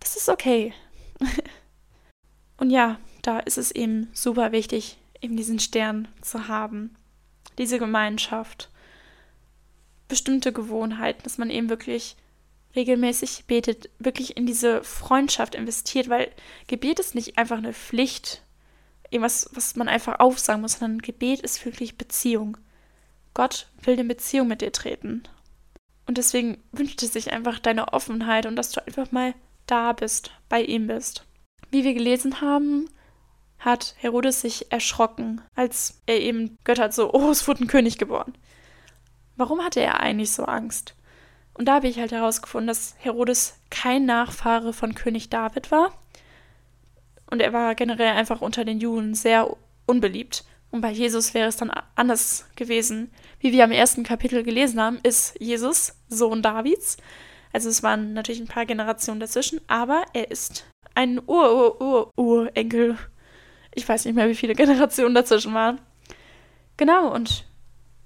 das 0.00 0.16
ist 0.16 0.28
okay. 0.28 0.74
und 2.56 2.70
ja, 2.70 2.98
da 3.22 3.38
ist 3.38 3.58
es 3.58 3.70
eben 3.70 4.10
super 4.12 4.50
wichtig, 4.50 4.98
eben 5.20 5.36
diesen 5.36 5.60
Stern 5.60 6.08
zu 6.22 6.48
haben 6.48 6.96
diese 7.58 7.78
Gemeinschaft, 7.78 8.70
bestimmte 10.08 10.52
Gewohnheiten, 10.52 11.22
dass 11.22 11.38
man 11.38 11.50
eben 11.50 11.68
wirklich 11.68 12.16
regelmäßig 12.74 13.44
betet, 13.46 13.90
wirklich 13.98 14.36
in 14.36 14.46
diese 14.46 14.82
Freundschaft 14.82 15.54
investiert, 15.54 16.08
weil 16.08 16.30
Gebet 16.66 16.98
ist 17.00 17.14
nicht 17.14 17.38
einfach 17.38 17.58
eine 17.58 17.72
Pflicht, 17.72 18.42
irgendwas, 19.10 19.50
was 19.52 19.76
man 19.76 19.88
einfach 19.88 20.20
aufsagen 20.20 20.62
muss, 20.62 20.78
sondern 20.78 21.00
Gebet 21.00 21.40
ist 21.40 21.64
wirklich 21.64 21.98
Beziehung. 21.98 22.56
Gott 23.34 23.68
will 23.82 23.98
in 23.98 24.08
Beziehung 24.08 24.48
mit 24.48 24.60
dir 24.60 24.72
treten. 24.72 25.22
Und 26.06 26.18
deswegen 26.18 26.62
wünscht 26.72 27.02
es 27.02 27.12
sich 27.12 27.32
einfach 27.32 27.58
deine 27.58 27.92
Offenheit 27.92 28.46
und 28.46 28.56
dass 28.56 28.72
du 28.72 28.84
einfach 28.84 29.12
mal 29.12 29.34
da 29.66 29.92
bist, 29.92 30.32
bei 30.48 30.62
ihm 30.62 30.86
bist. 30.86 31.24
Wie 31.70 31.84
wir 31.84 31.94
gelesen 31.94 32.40
haben, 32.40 32.88
hat 33.58 33.94
Herodes 33.98 34.40
sich 34.40 34.72
erschrocken, 34.72 35.40
als 35.54 36.02
er 36.06 36.20
eben 36.20 36.58
gehört 36.64 36.80
hat, 36.80 36.94
so, 36.94 37.12
oh, 37.12 37.30
es 37.30 37.46
wurde 37.46 37.64
ein 37.64 37.68
König 37.68 37.96
geboren. 37.98 38.36
Warum 39.36 39.62
hatte 39.62 39.80
er 39.80 40.00
eigentlich 40.00 40.32
so 40.32 40.44
Angst? 40.44 40.94
Und 41.54 41.66
da 41.66 41.74
habe 41.74 41.88
ich 41.88 41.98
halt 41.98 42.12
herausgefunden, 42.12 42.68
dass 42.68 42.94
Herodes 42.98 43.58
kein 43.70 44.06
Nachfahre 44.06 44.72
von 44.72 44.94
König 44.94 45.28
David 45.30 45.70
war. 45.70 45.92
Und 47.30 47.40
er 47.40 47.52
war 47.52 47.74
generell 47.74 48.14
einfach 48.14 48.40
unter 48.40 48.64
den 48.64 48.78
Juden 48.78 49.14
sehr 49.14 49.56
unbeliebt. 49.86 50.44
Und 50.70 50.80
bei 50.80 50.90
Jesus 50.90 51.34
wäre 51.34 51.48
es 51.48 51.56
dann 51.56 51.70
anders 51.94 52.46
gewesen. 52.56 53.10
Wie 53.40 53.52
wir 53.52 53.64
am 53.64 53.72
ersten 53.72 54.04
Kapitel 54.04 54.42
gelesen 54.42 54.80
haben, 54.80 54.98
ist 55.02 55.38
Jesus 55.38 55.94
Sohn 56.08 56.42
Davids. 56.42 56.96
Also 57.52 57.68
es 57.68 57.82
waren 57.82 58.14
natürlich 58.14 58.40
ein 58.40 58.48
paar 58.48 58.64
Generationen 58.64 59.20
dazwischen, 59.20 59.60
aber 59.66 60.04
er 60.14 60.30
ist 60.30 60.64
ein 60.94 61.20
Ur-Ur-Ur-Urenkel. 61.26 62.96
Ich 63.74 63.86
weiß 63.86 64.06
nicht 64.06 64.14
mehr, 64.14 64.28
wie 64.28 64.34
viele 64.34 64.54
Generationen 64.54 65.14
dazwischen 65.14 65.52
waren. 65.52 65.78
Genau, 66.78 67.12
und 67.12 67.44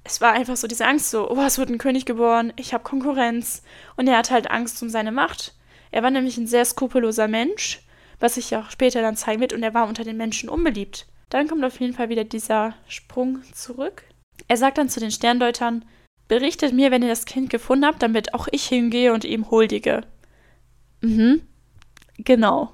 es 0.06 0.20
war 0.20 0.32
einfach 0.32 0.56
so 0.56 0.68
diese 0.68 0.86
Angst, 0.86 1.10
so, 1.10 1.30
oh, 1.30 1.42
es 1.42 1.58
wird 1.58 1.68
ein 1.68 1.78
König 1.78 2.06
geboren, 2.06 2.52
ich 2.56 2.72
habe 2.72 2.84
Konkurrenz. 2.84 3.62
Und 3.96 4.06
er 4.06 4.18
hat 4.18 4.30
halt 4.30 4.50
Angst 4.50 4.80
um 4.82 4.88
seine 4.88 5.12
Macht. 5.12 5.54
Er 5.90 6.02
war 6.02 6.10
nämlich 6.10 6.36
ein 6.38 6.46
sehr 6.46 6.64
skrupelloser 6.64 7.28
Mensch, 7.28 7.82
was 8.20 8.34
sich 8.36 8.54
auch 8.56 8.70
später 8.70 9.02
dann 9.02 9.16
zeigen 9.16 9.40
wird, 9.40 9.52
und 9.52 9.62
er 9.62 9.75
war 9.75 9.88
unter 9.88 10.04
den 10.04 10.16
Menschen 10.16 10.48
unbeliebt. 10.48 11.06
Dann 11.28 11.48
kommt 11.48 11.64
auf 11.64 11.80
jeden 11.80 11.92
Fall 11.92 12.08
wieder 12.08 12.25
dieser 12.25 12.75
Sprung 12.86 13.42
zurück. 13.52 14.04
Er 14.48 14.56
sagt 14.56 14.78
dann 14.78 14.88
zu 14.88 15.00
den 15.00 15.10
Sterndeutern, 15.10 15.84
berichtet 16.28 16.72
mir, 16.72 16.90
wenn 16.90 17.02
ihr 17.02 17.08
das 17.08 17.25
Kind 17.25 17.50
gefunden 17.50 17.86
habt, 17.86 18.02
damit 18.02 18.34
auch 18.34 18.48
ich 18.50 18.66
hingehe 18.66 19.12
und 19.12 19.25
ihm 19.25 19.50
huldige. 19.50 20.02
Mhm. 21.00 21.42
Genau. 22.18 22.72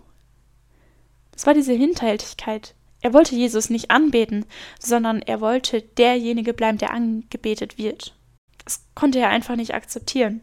Es 1.34 1.46
war 1.46 1.54
diese 1.54 1.72
Hinterhältigkeit. 1.72 2.74
Er 3.02 3.12
wollte 3.12 3.34
Jesus 3.34 3.68
nicht 3.68 3.90
anbeten, 3.90 4.46
sondern 4.78 5.22
er 5.22 5.40
wollte 5.40 5.82
derjenige 5.82 6.54
bleiben, 6.54 6.78
der 6.78 6.92
angebetet 6.92 7.76
wird. 7.76 8.14
Das 8.64 8.84
konnte 8.94 9.18
er 9.18 9.28
einfach 9.28 9.56
nicht 9.56 9.74
akzeptieren. 9.74 10.42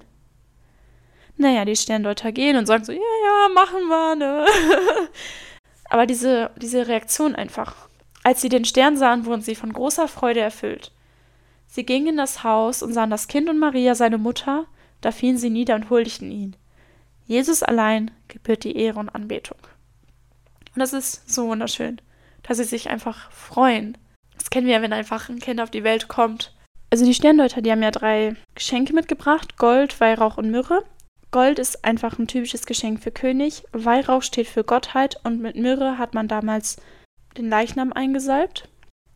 Naja, 1.38 1.64
die 1.64 1.78
Sterndeuter 1.78 2.34
gehen 2.34 2.58
und 2.58 2.66
sagen 2.66 2.84
so, 2.84 2.92
ja, 2.92 3.00
ja, 3.00 3.50
machen 3.54 3.88
wir, 3.88 4.16
ne? 4.18 4.46
Aber 5.90 6.06
diese, 6.06 6.52
diese 6.58 6.88
Reaktion 6.90 7.34
einfach. 7.34 7.88
Als 8.24 8.42
sie 8.42 8.50
den 8.50 8.66
Stern 8.66 8.98
sahen, 8.98 9.26
wurden 9.26 9.42
sie 9.42 9.56
von 9.56 9.72
großer 9.72 10.10
Freude 10.10 10.42
erfüllt. 10.42 10.92
Sie 11.68 11.86
gingen 11.86 12.08
in 12.08 12.18
das 12.18 12.44
Haus 12.44 12.84
und 12.84 12.92
sahen 12.92 13.10
das 13.10 13.30
Kind 13.30 13.48
und 13.48 13.58
Maria, 13.58 13.96
seine 13.96 14.18
Mutter, 14.18 14.66
da 15.00 15.14
fielen 15.14 15.38
sie 15.38 15.50
nieder 15.50 15.76
und 15.76 15.90
huldigten 15.90 16.30
ihn. 16.30 16.58
Jesus 17.26 17.64
allein 17.64 18.12
gebührt 18.28 18.66
die 18.66 18.76
Ehre 18.76 19.00
und 19.00 19.08
Anbetung. 19.08 19.60
Und 20.76 20.80
das 20.80 20.92
ist 20.92 21.30
so 21.30 21.48
wunderschön 21.48 22.02
dass 22.44 22.58
sie 22.58 22.64
sich 22.64 22.90
einfach 22.90 23.32
freuen. 23.32 23.98
Das 24.38 24.50
kennen 24.50 24.68
wir 24.68 24.76
ja, 24.76 24.82
wenn 24.82 24.94
einfach 24.94 25.30
ein 25.30 25.40
Kind 25.40 25.62
auf 25.62 25.70
die 25.70 25.84
Welt 25.84 26.08
kommt. 26.08 26.56
Also 26.92 27.06
die 27.06 27.14
Sterndeuter, 27.14 27.62
die 27.62 27.72
haben 27.72 27.84
ja 27.84 27.92
drei 27.92 28.36
Geschenke 28.56 28.94
mitgebracht: 28.94 29.58
Gold, 29.58 30.00
Weihrauch 30.00 30.38
und 30.38 30.52
Myrrhe. 30.52 30.84
Gold 31.32 31.60
ist 31.60 31.86
einfach 31.86 32.18
ein 32.18 32.28
typisches 32.28 32.66
Geschenk 32.66 33.04
für 33.04 33.12
König. 33.12 33.64
Weihrauch 33.72 34.24
steht 34.24 34.48
für 34.48 34.64
Gottheit 34.64 35.20
und 35.24 35.40
mit 35.42 35.56
Myrrhe 35.56 35.98
hat 36.00 36.16
man 36.16 36.28
damals 36.28 36.78
den 37.38 37.50
Leichnam 37.50 37.94
eingesalbt. 37.94 38.68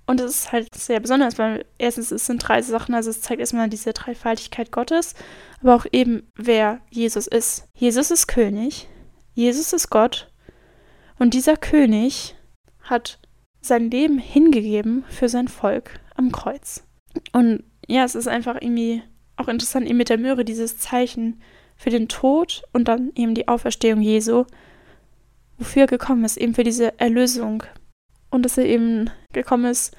Und 0.05 0.19
es 0.19 0.31
ist 0.31 0.51
halt 0.51 0.75
sehr 0.75 0.99
besonders, 0.99 1.39
weil 1.39 1.65
erstens 1.77 2.11
es 2.11 2.25
sind 2.25 2.39
drei 2.39 2.61
Sachen, 2.61 2.93
also 2.93 3.09
es 3.09 3.21
zeigt 3.21 3.39
erstmal 3.39 3.69
diese 3.69 3.93
Dreifaltigkeit 3.93 4.71
Gottes, 4.71 5.15
aber 5.61 5.75
auch 5.75 5.85
eben, 5.91 6.29
wer 6.35 6.81
Jesus 6.89 7.25
ist. 7.25 7.65
Jesus 7.73 8.11
ist 8.11 8.27
König, 8.27 8.89
Jesus 9.33 9.71
ist 9.71 9.89
Gott 9.89 10.29
und 11.19 11.33
dieser 11.33 11.55
König 11.55 12.35
hat 12.83 13.19
sein 13.61 13.89
Leben 13.89 14.17
hingegeben 14.17 15.03
für 15.07 15.29
sein 15.29 15.47
Volk 15.47 15.99
am 16.15 16.31
Kreuz. 16.31 16.83
Und 17.31 17.63
ja, 17.87 18.03
es 18.03 18.15
ist 18.15 18.27
einfach 18.27 18.55
irgendwie 18.55 19.01
auch 19.37 19.47
interessant, 19.47 19.87
eben 19.87 19.97
mit 19.97 20.09
der 20.09 20.17
Möhre 20.17 20.45
dieses 20.45 20.77
Zeichen 20.77 21.41
für 21.75 21.89
den 21.89 22.07
Tod 22.07 22.63
und 22.71 22.87
dann 22.87 23.11
eben 23.15 23.33
die 23.35 23.47
Auferstehung 23.47 24.01
Jesu, 24.01 24.45
wofür 25.57 25.83
er 25.83 25.87
gekommen 25.87 26.23
ist, 26.23 26.37
eben 26.37 26.53
für 26.53 26.63
diese 26.63 26.99
Erlösung. 26.99 27.63
Und 28.29 28.43
dass 28.43 28.57
er 28.57 28.65
eben 28.65 29.09
gekommen 29.31 29.65
ist, 29.65 29.95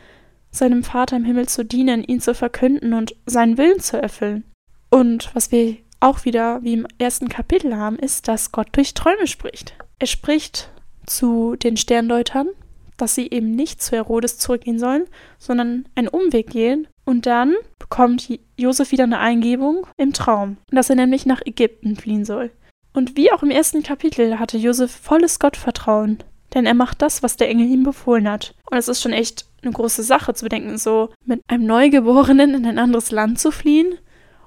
seinem 0.51 0.85
Vater 0.85 1.17
im 1.17 1.25
Himmel 1.25 1.49
zu 1.49 1.65
dienen, 1.65 2.05
ihn 2.05 2.21
zu 2.21 2.35
verkünden 2.35 2.95
und 2.95 3.17
seinen 3.27 3.59
Willen 3.59 3.81
zu 3.81 4.01
erfüllen. 4.01 4.45
Und 4.91 5.35
was 5.35 5.51
wir 5.51 5.79
auch 6.01 6.25
wieder 6.25 6.63
wie 6.63 6.75
im 6.75 6.87
ersten 6.99 7.29
Kapitel 7.29 7.77
haben, 7.77 7.99
ist, 7.99 8.29
dass 8.29 8.53
Gott 8.53 8.69
durch 8.73 8.95
Träume 8.95 9.27
spricht. 9.27 9.75
Er 9.99 10.07
spricht 10.07 10.71
zu 11.07 11.57
den 11.57 11.77
Sterndeutern 11.77 12.49
dass 12.97 13.15
sie 13.15 13.31
eben 13.31 13.51
nicht 13.51 13.83
zu 13.83 13.97
Herodes 13.97 14.39
zurückgehen 14.39 14.79
sollen, 14.79 15.05
sondern 15.39 15.87
einen 15.95 16.09
Umweg 16.09 16.51
gehen. 16.51 16.87
Und 17.05 17.27
dann 17.27 17.55
bekommt 17.79 18.29
Josef 18.57 18.93
wieder 18.93 19.05
eine 19.05 19.19
Eingebung 19.19 19.87
im 19.97 20.13
Traum, 20.13 20.57
dass 20.71 20.91
er 20.91 20.97
nämlich 20.97 21.27
nach 21.27 21.43
Ägypten 21.45 21.97
fliehen 21.97 22.25
soll. 22.25 22.51
Und 22.93 23.17
wie 23.17 23.33
auch 23.33 23.43
im 23.43 23.51
ersten 23.51 23.83
Kapitel 23.83 24.39
hatte 24.39 24.57
Josef 24.57 24.91
volles 24.91 25.39
Gottvertrauen, 25.39 26.19
denn 26.55 26.65
er 26.65 26.75
macht 26.75 27.03
das, 27.03 27.23
was 27.23 27.37
der 27.37 27.49
Engel 27.49 27.67
ihm 27.67 27.83
befohlen 27.83 28.31
hat. 28.31 28.55
Und 28.71 28.79
es 28.79 28.89
ist 28.89 29.03
schon 29.03 29.13
echt 29.13 29.47
eine 29.63 29.73
große 29.73 30.03
Sache 30.03 30.35
zu 30.35 30.45
bedenken, 30.45 30.79
so 30.79 31.11
mit 31.25 31.41
einem 31.49 31.67
Neugeborenen 31.67 32.55
in 32.55 32.67
ein 32.67 32.79
anderes 32.79 33.11
Land 33.11 33.41
zu 33.41 33.51
fliehen. 33.51 33.99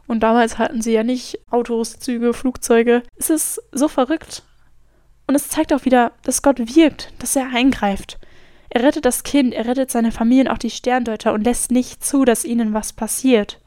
Und 0.07 0.21
damals 0.21 0.57
hatten 0.57 0.81
sie 0.81 0.93
ja 0.93 1.03
nicht 1.03 1.39
Autos, 1.51 1.99
Züge, 1.99 2.33
Flugzeuge. 2.33 3.03
Es 3.17 3.29
ist 3.29 3.61
so 3.73 3.89
verrückt. 3.89 4.43
Und 5.27 5.35
es 5.35 5.49
zeigt 5.49 5.73
auch 5.73 5.83
wieder, 5.83 6.13
dass 6.23 6.41
Gott 6.41 6.59
wirkt, 6.59 7.11
dass 7.19 7.35
er 7.35 7.49
eingreift. 7.49 8.17
Er 8.69 8.83
rettet 8.83 9.05
das 9.05 9.23
Kind, 9.23 9.53
er 9.53 9.65
rettet 9.65 9.91
seine 9.91 10.11
Familie 10.11 10.45
und 10.45 10.51
auch 10.51 10.57
die 10.57 10.69
Sterndeuter 10.69 11.33
und 11.33 11.43
lässt 11.43 11.71
nicht 11.71 12.03
zu, 12.03 12.25
dass 12.25 12.45
ihnen 12.45 12.73
was 12.73 12.93
passiert. 12.93 13.59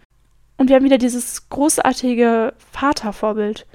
Und 0.57 0.69
wir 0.69 0.76
haben 0.76 0.85
wieder 0.85 0.99
dieses 0.99 1.49
großartige 1.49 2.52
Vatervorbild. 2.71 3.66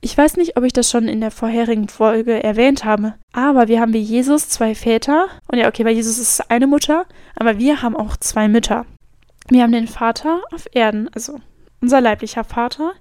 Ich 0.00 0.16
weiß 0.16 0.36
nicht, 0.36 0.56
ob 0.56 0.64
ich 0.64 0.72
das 0.72 0.90
schon 0.90 1.08
in 1.08 1.20
der 1.20 1.30
vorherigen 1.30 1.88
Folge 1.88 2.42
erwähnt 2.42 2.84
habe, 2.84 3.14
aber 3.32 3.68
wir 3.68 3.80
haben 3.80 3.94
wie 3.94 4.00
Jesus 4.00 4.48
zwei 4.48 4.74
Väter. 4.74 5.28
Und 5.48 5.58
ja, 5.58 5.66
okay, 5.66 5.82
bei 5.82 5.90
Jesus 5.90 6.18
ist 6.18 6.50
eine 6.50 6.66
Mutter, 6.66 7.06
aber 7.34 7.58
wir 7.58 7.82
haben 7.82 7.96
auch 7.96 8.16
zwei 8.18 8.46
Mütter. 8.46 8.86
Wir 9.48 9.62
haben 9.62 9.72
den 9.72 9.88
Vater 9.88 10.42
auf 10.52 10.66
Erden, 10.72 11.08
also 11.14 11.40
unser 11.80 12.00
leiblicher 12.00 12.44
Vater. 12.44 12.92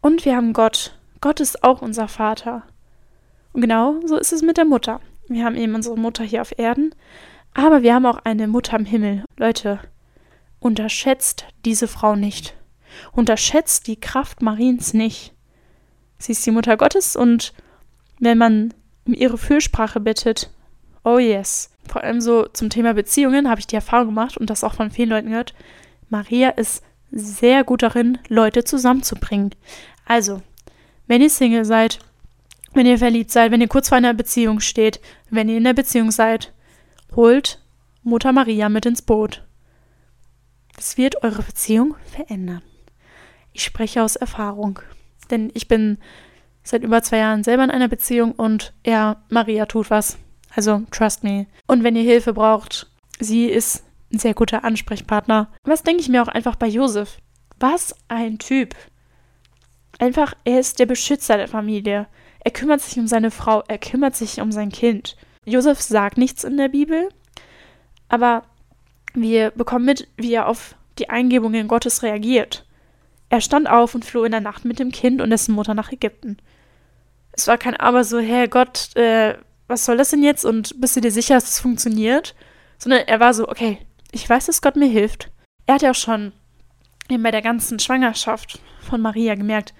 Und 0.00 0.24
wir 0.24 0.36
haben 0.36 0.52
Gott. 0.52 0.98
Gott 1.20 1.40
ist 1.40 1.62
auch 1.62 1.80
unser 1.80 2.08
Vater. 2.08 2.62
Und 3.52 3.60
genau 3.60 4.00
so 4.04 4.16
ist 4.16 4.32
es 4.32 4.42
mit 4.42 4.56
der 4.56 4.64
Mutter. 4.64 5.00
Wir 5.28 5.44
haben 5.44 5.56
eben 5.56 5.74
unsere 5.74 5.96
Mutter 5.96 6.24
hier 6.24 6.42
auf 6.42 6.58
Erden, 6.58 6.94
aber 7.54 7.82
wir 7.82 7.94
haben 7.94 8.06
auch 8.06 8.18
eine 8.24 8.46
Mutter 8.46 8.76
im 8.76 8.84
Himmel. 8.84 9.24
Leute, 9.36 9.80
unterschätzt 10.60 11.46
diese 11.64 11.88
Frau 11.88 12.16
nicht. 12.16 12.54
Unterschätzt 13.12 13.86
die 13.86 13.96
Kraft 13.96 14.42
Mariens 14.42 14.94
nicht. 14.94 15.32
Sie 16.18 16.32
ist 16.32 16.44
die 16.46 16.50
Mutter 16.50 16.76
Gottes 16.76 17.16
und 17.16 17.52
wenn 18.18 18.38
man 18.38 18.74
um 19.06 19.14
ihre 19.14 19.38
Fürsprache 19.38 20.00
bittet, 20.00 20.50
oh 21.04 21.18
yes. 21.18 21.70
Vor 21.86 22.02
allem 22.02 22.20
so 22.20 22.46
zum 22.46 22.70
Thema 22.70 22.94
Beziehungen 22.94 23.50
habe 23.50 23.60
ich 23.60 23.66
die 23.66 23.74
Erfahrung 23.76 24.06
gemacht 24.08 24.38
und 24.38 24.48
das 24.48 24.64
auch 24.64 24.74
von 24.74 24.90
vielen 24.90 25.10
Leuten 25.10 25.28
gehört. 25.28 25.54
Maria 26.08 26.50
ist 26.50 26.82
sehr 27.10 27.62
gut 27.62 27.82
darin, 27.82 28.18
Leute 28.28 28.64
zusammenzubringen. 28.64 29.50
Also, 30.06 30.42
wenn 31.06 31.20
ihr 31.20 31.30
Single 31.30 31.64
seid, 31.64 31.98
wenn 32.74 32.86
ihr 32.86 32.98
verliebt 32.98 33.30
seid, 33.30 33.50
wenn 33.50 33.60
ihr 33.60 33.68
kurz 33.68 33.88
vor 33.88 33.98
einer 33.98 34.14
Beziehung 34.14 34.60
steht, 34.60 35.00
wenn 35.30 35.48
ihr 35.48 35.56
in 35.56 35.64
der 35.64 35.74
Beziehung 35.74 36.10
seid, 36.10 36.52
holt 37.14 37.60
Mutter 38.02 38.32
Maria 38.32 38.68
mit 38.68 38.86
ins 38.86 39.02
Boot. 39.02 39.44
Das 40.76 40.98
wird 40.98 41.22
eure 41.22 41.42
Beziehung 41.42 41.96
verändern. 42.04 42.62
Ich 43.52 43.62
spreche 43.62 44.02
aus 44.02 44.16
Erfahrung, 44.16 44.80
denn 45.30 45.50
ich 45.54 45.68
bin 45.68 45.98
seit 46.62 46.82
über 46.82 47.02
zwei 47.02 47.18
Jahren 47.18 47.44
selber 47.44 47.64
in 47.64 47.70
einer 47.70 47.88
Beziehung 47.88 48.32
und 48.32 48.74
ja, 48.84 49.22
Maria 49.28 49.66
tut 49.66 49.90
was. 49.90 50.18
Also, 50.54 50.82
trust 50.90 51.24
me. 51.24 51.46
Und 51.66 51.84
wenn 51.84 51.96
ihr 51.96 52.02
Hilfe 52.02 52.32
braucht, 52.32 52.88
sie 53.20 53.46
ist 53.46 53.84
ein 54.12 54.18
sehr 54.18 54.34
guter 54.34 54.64
Ansprechpartner. 54.64 55.52
Was 55.64 55.82
denke 55.82 56.00
ich 56.02 56.08
mir 56.08 56.22
auch 56.22 56.28
einfach 56.28 56.56
bei 56.56 56.66
Josef? 56.66 57.18
Was 57.58 57.94
ein 58.08 58.38
Typ. 58.38 58.74
Einfach, 59.98 60.34
er 60.44 60.60
ist 60.60 60.78
der 60.78 60.86
Beschützer 60.86 61.36
der 61.36 61.48
Familie. 61.48 62.06
Er 62.44 62.50
kümmert 62.50 62.82
sich 62.82 62.98
um 62.98 63.06
seine 63.06 63.30
Frau, 63.30 63.64
er 63.66 63.78
kümmert 63.78 64.14
sich 64.14 64.40
um 64.40 64.52
sein 64.52 64.70
Kind. 64.70 65.16
Josef 65.46 65.80
sagt 65.80 66.18
nichts 66.18 66.44
in 66.44 66.56
der 66.56 66.68
Bibel, 66.68 67.08
aber 68.08 68.44
wir 69.14 69.50
bekommen 69.50 69.86
mit, 69.86 70.08
wie 70.16 70.34
er 70.34 70.48
auf 70.48 70.76
die 70.98 71.10
Eingebungen 71.10 71.68
Gottes 71.68 72.02
reagiert. 72.02 72.66
Er 73.30 73.40
stand 73.40 73.68
auf 73.68 73.94
und 73.94 74.04
floh 74.04 74.24
in 74.24 74.32
der 74.32 74.40
Nacht 74.40 74.64
mit 74.64 74.78
dem 74.78 74.92
Kind 74.92 75.20
und 75.20 75.30
dessen 75.30 75.54
Mutter 75.54 75.74
nach 75.74 75.90
Ägypten. 75.90 76.36
Es 77.32 77.48
war 77.48 77.58
kein 77.58 77.76
Aber 77.76 78.04
so, 78.04 78.20
Herr 78.20 78.46
Gott, 78.46 78.94
äh, 78.96 79.36
was 79.66 79.86
soll 79.86 79.96
das 79.96 80.10
denn 80.10 80.22
jetzt 80.22 80.44
und 80.44 80.80
bist 80.80 80.94
du 80.94 81.00
dir 81.00 81.10
sicher, 81.10 81.34
dass 81.34 81.44
es 81.44 81.50
das 81.50 81.60
funktioniert? 81.60 82.34
Sondern 82.78 83.00
er 83.06 83.20
war 83.20 83.34
so, 83.34 83.48
okay, 83.48 83.78
ich 84.12 84.28
weiß, 84.28 84.46
dass 84.46 84.62
Gott 84.62 84.76
mir 84.76 84.88
hilft. 84.88 85.30
Er 85.66 85.76
hat 85.76 85.82
ja 85.82 85.90
auch 85.90 85.96
schon 85.96 86.32
eben 87.08 87.22
bei 87.22 87.30
der 87.30 87.42
ganzen 87.42 87.78
Schwangerschaft 87.78 88.60
von 88.80 89.00
Maria 89.00 89.34
gemerkt, 89.34 89.74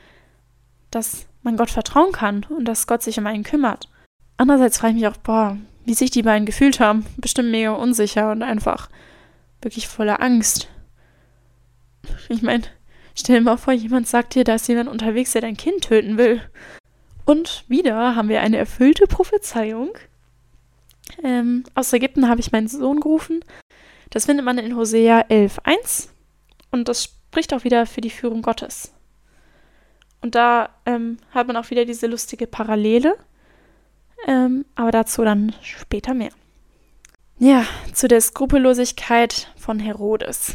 dass 0.91 1.27
man 1.45 1.57
Gott 1.57 1.71
vertrauen 1.71 2.13
kann 2.13 2.45
und 2.49 2.65
dass 2.65 2.87
Gott 2.87 3.03
sich 3.03 3.19
um 3.19 3.27
einen 3.27 3.45
kümmert. 3.45 3.89
Andererseits 4.37 4.79
frage 4.79 4.95
ich 4.95 5.01
mich 5.01 5.09
auch, 5.09 5.17
boah, 5.17 5.57
wie 5.85 5.95
sich 5.95 6.11
die 6.11 6.23
beiden 6.23 6.47
gefühlt 6.47 6.81
haben. 6.81 7.07
Bestimmt 7.19 7.51
mega 7.51 7.73
unsicher 7.73 8.33
und 8.33 8.43
einfach 8.43 8.89
wirklich 9.63 9.87
voller 9.87 10.21
Angst. 10.21 10.69
Ich 12.29 12.43
meine, 12.43 12.65
Stell 13.17 13.39
dir 13.39 13.43
mal 13.43 13.57
vor, 13.57 13.73
jemand 13.73 14.09
sagt 14.09 14.35
dir, 14.35 14.45
da 14.45 14.57
ist 14.57 14.69
jemand 14.69 14.89
unterwegs, 14.89 15.33
der 15.33 15.43
dein 15.43 15.57
Kind 15.57 15.85
töten 15.85 16.19
will. 16.19 16.43
Und 17.25 17.65
wieder 17.69 18.17
haben 18.17 18.29
wir 18.29 18.41
eine 18.41 18.57
erfüllte 18.57 19.07
Prophezeiung. 19.07 19.97
Ähm, 21.23 21.65
aus 21.75 21.93
Ägypten 21.93 22.29
habe 22.29 22.41
ich 22.41 22.51
meinen 22.51 22.69
Sohn 22.69 23.01
gerufen. 23.01 23.45
Das 24.11 24.27
findet 24.27 24.45
man 24.45 24.59
in 24.59 24.77
Hosea 24.77 25.21
11.1. 25.29 26.09
Und 26.73 26.89
das 26.89 27.05
spricht 27.05 27.55
auch 27.55 27.65
wieder 27.65 27.87
für 27.87 28.01
die 28.01 28.11
Führung 28.11 28.43
Gottes. 28.43 28.93
Und 30.25 30.35
da 30.35 30.71
ähm, 30.87 31.19
hat 31.33 31.49
man 31.49 31.57
auch 31.59 31.69
wieder 31.69 31.85
diese 31.85 32.07
lustige 32.07 32.47
Parallele. 32.47 33.19
Ähm, 34.27 34.65
aber 34.75 34.91
dazu 34.91 35.23
dann 35.23 35.55
später 35.61 36.15
mehr. 36.15 36.31
Ja, 37.39 37.67
zu 37.93 38.09
der 38.09 38.23
Skrupellosigkeit 38.23 39.53
von 39.55 39.79
Herodes. 39.79 40.55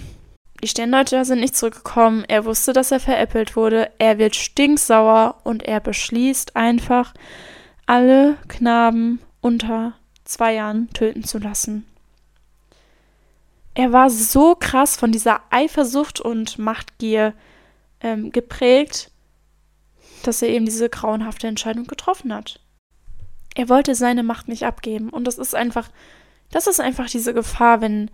Die 0.64 0.68
Sterndeuter 0.68 1.24
sind 1.24 1.42
nicht 1.42 1.56
zurückgekommen. 1.56 2.26
Er 2.28 2.46
wusste, 2.46 2.74
dass 2.74 2.90
er 2.90 3.00
veräppelt 3.00 3.56
wurde. 3.56 3.92
Er 4.00 4.18
wird 4.18 4.36
stinksauer 4.36 5.36
und 5.44 5.62
er 5.62 5.80
beschließt 5.82 6.56
einfach, 6.56 7.14
alle 7.86 8.38
Knaben 8.48 9.22
unter 9.40 9.94
zwei 10.24 10.56
Jahren 10.56 10.90
töten 10.94 11.24
zu 11.24 11.38
lassen. 11.38 11.86
Er 13.76 13.92
war 13.92 14.10
so 14.10 14.56
krass 14.56 14.98
von 14.98 15.12
dieser 15.12 15.42
Eifersucht 15.52 16.20
und 16.20 16.58
Machtgier 16.58 17.36
ähm, 18.02 18.32
geprägt, 18.32 19.12
dass 20.24 20.42
er 20.42 20.50
eben 20.50 20.66
diese 20.66 20.90
grauenhafte 20.90 21.48
Entscheidung 21.48 21.86
getroffen 21.86 22.34
hat. 22.34 22.60
Er 23.56 23.70
wollte 23.70 23.96
seine 23.96 24.24
Macht 24.24 24.48
nicht 24.48 24.66
abgeben. 24.66 25.10
Und 25.10 25.26
das 25.26 25.38
ist 25.38 25.56
einfach, 25.56 25.90
das 26.52 26.68
ist 26.68 26.80
einfach 26.80 27.10
diese 27.10 27.34
Gefahr, 27.34 27.82
wenn 27.82 28.10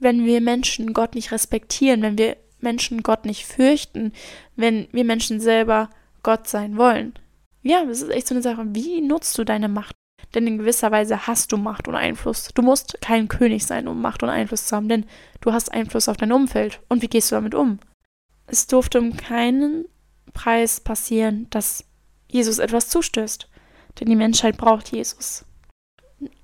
wenn 0.00 0.24
wir 0.24 0.40
Menschen 0.40 0.92
Gott 0.92 1.14
nicht 1.14 1.30
respektieren, 1.30 2.02
wenn 2.02 2.18
wir 2.18 2.36
Menschen 2.58 3.02
Gott 3.02 3.24
nicht 3.24 3.46
fürchten, 3.46 4.12
wenn 4.56 4.88
wir 4.92 5.04
Menschen 5.04 5.40
selber 5.40 5.90
Gott 6.22 6.48
sein 6.48 6.76
wollen. 6.76 7.14
Ja, 7.62 7.84
das 7.84 8.02
ist 8.02 8.10
echt 8.10 8.26
so 8.26 8.34
eine 8.34 8.42
Sache. 8.42 8.64
Wie 8.70 9.00
nutzt 9.00 9.36
du 9.38 9.44
deine 9.44 9.68
Macht? 9.68 9.94
Denn 10.34 10.46
in 10.46 10.58
gewisser 10.58 10.90
Weise 10.90 11.26
hast 11.26 11.52
du 11.52 11.56
Macht 11.56 11.88
und 11.88 11.94
Einfluss. 11.94 12.48
Du 12.54 12.62
musst 12.62 12.98
kein 13.00 13.28
König 13.28 13.66
sein, 13.66 13.88
um 13.88 14.00
Macht 14.00 14.22
und 14.22 14.28
Einfluss 14.28 14.66
zu 14.66 14.76
haben, 14.76 14.88
denn 14.88 15.04
du 15.40 15.52
hast 15.52 15.72
Einfluss 15.72 16.08
auf 16.08 16.16
dein 16.16 16.32
Umfeld. 16.32 16.80
Und 16.88 17.02
wie 17.02 17.08
gehst 17.08 17.30
du 17.30 17.36
damit 17.36 17.54
um? 17.54 17.78
Es 18.46 18.66
durfte 18.66 18.98
um 18.98 19.16
keinen 19.16 19.86
Preis 20.32 20.80
passieren, 20.80 21.46
dass 21.50 21.84
Jesus 22.28 22.58
etwas 22.58 22.88
zustößt. 22.88 23.48
Denn 23.98 24.08
die 24.08 24.16
Menschheit 24.16 24.56
braucht 24.56 24.92
Jesus. 24.92 25.44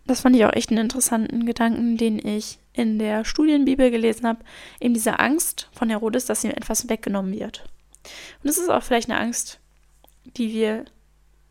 Das 0.07 0.21
fand 0.21 0.37
ich 0.37 0.45
auch 0.45 0.53
echt 0.53 0.71
einen 0.71 0.81
interessanten 0.81 1.47
Gedanken, 1.47 1.97
den 1.97 2.25
ich 2.25 2.59
in 2.73 2.99
der 2.99 3.25
Studienbibel 3.25 3.91
gelesen 3.91 4.27
habe, 4.27 4.45
eben 4.81 4.95
diese 4.95 5.19
Angst 5.19 5.69
von 5.73 5.89
Herodes, 5.89 6.27
dass 6.27 6.45
ihm 6.45 6.51
etwas 6.51 6.89
weggenommen 6.89 7.33
wird. 7.33 7.65
Und 8.43 8.49
das 8.49 8.59
ist 8.59 8.69
auch 8.69 8.83
vielleicht 8.83 9.11
eine 9.11 9.19
Angst, 9.19 9.61
die 10.37 10.53
wir 10.53 10.85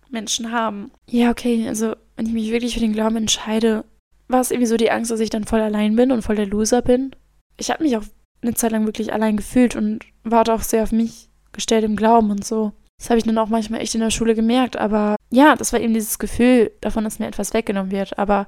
Menschen 0.09 0.51
haben. 0.51 0.91
Ja, 1.09 1.31
okay, 1.31 1.67
also 1.67 1.95
wenn 2.15 2.27
ich 2.27 2.33
mich 2.33 2.51
wirklich 2.51 2.75
für 2.75 2.79
den 2.79 2.93
Glauben 2.93 3.17
entscheide, 3.17 3.83
war 4.27 4.41
es 4.41 4.51
irgendwie 4.51 4.67
so 4.67 4.77
die 4.77 4.91
Angst, 4.91 5.11
dass 5.11 5.19
ich 5.19 5.29
dann 5.29 5.43
voll 5.43 5.61
allein 5.61 5.95
bin 5.95 6.11
und 6.11 6.21
voll 6.21 6.35
der 6.35 6.47
Loser 6.47 6.81
bin. 6.81 7.15
Ich 7.57 7.69
habe 7.71 7.83
mich 7.83 7.97
auch 7.97 8.03
eine 8.41 8.53
Zeit 8.53 8.71
lang 8.71 8.85
wirklich 8.85 9.13
allein 9.13 9.37
gefühlt 9.37 9.75
und 9.75 10.05
war 10.23 10.47
auch 10.49 10.61
sehr 10.61 10.83
auf 10.83 10.91
mich 10.91 11.29
gestellt 11.55 11.83
im 11.83 11.95
Glauben 11.95 12.31
und 12.31 12.45
so. 12.45 12.73
Das 12.97 13.09
habe 13.09 13.17
ich 13.17 13.25
dann 13.25 13.37
auch 13.37 13.49
manchmal 13.49 13.81
echt 13.81 13.95
in 13.95 14.01
der 14.01 14.11
Schule 14.11 14.35
gemerkt, 14.35 14.77
aber 14.77 15.15
ja, 15.29 15.55
das 15.55 15.73
war 15.73 15.79
eben 15.79 15.93
dieses 15.93 16.17
Gefühl 16.17 16.71
davon, 16.81 17.03
dass 17.03 17.19
mir 17.19 17.27
etwas 17.27 17.53
weggenommen 17.53 17.91
wird. 17.91 18.17
Aber 18.17 18.47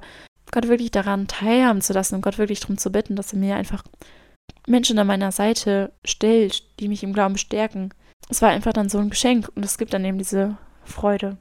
Gott 0.50 0.68
wirklich 0.68 0.90
daran 0.90 1.26
teilhaben 1.26 1.82
zu 1.82 1.92
lassen 1.92 2.14
und 2.14 2.22
Gott 2.22 2.38
wirklich 2.38 2.60
darum 2.60 2.78
zu 2.78 2.90
bitten, 2.90 3.16
dass 3.16 3.32
er 3.32 3.38
mir 3.38 3.56
einfach 3.56 3.84
Menschen 4.66 4.98
an 4.98 5.06
meiner 5.06 5.32
Seite 5.32 5.92
stellt, 6.04 6.62
die 6.80 6.88
mich 6.88 7.02
im 7.02 7.12
Glauben 7.12 7.36
stärken. 7.36 7.90
Es 8.30 8.42
war 8.42 8.50
einfach 8.50 8.72
dann 8.72 8.88
so 8.88 8.98
ein 8.98 9.10
Geschenk 9.10 9.50
und 9.54 9.64
es 9.64 9.78
gibt 9.78 9.92
dann 9.92 10.04
eben 10.04 10.18
diese 10.18 10.56
Freude. 10.84 11.36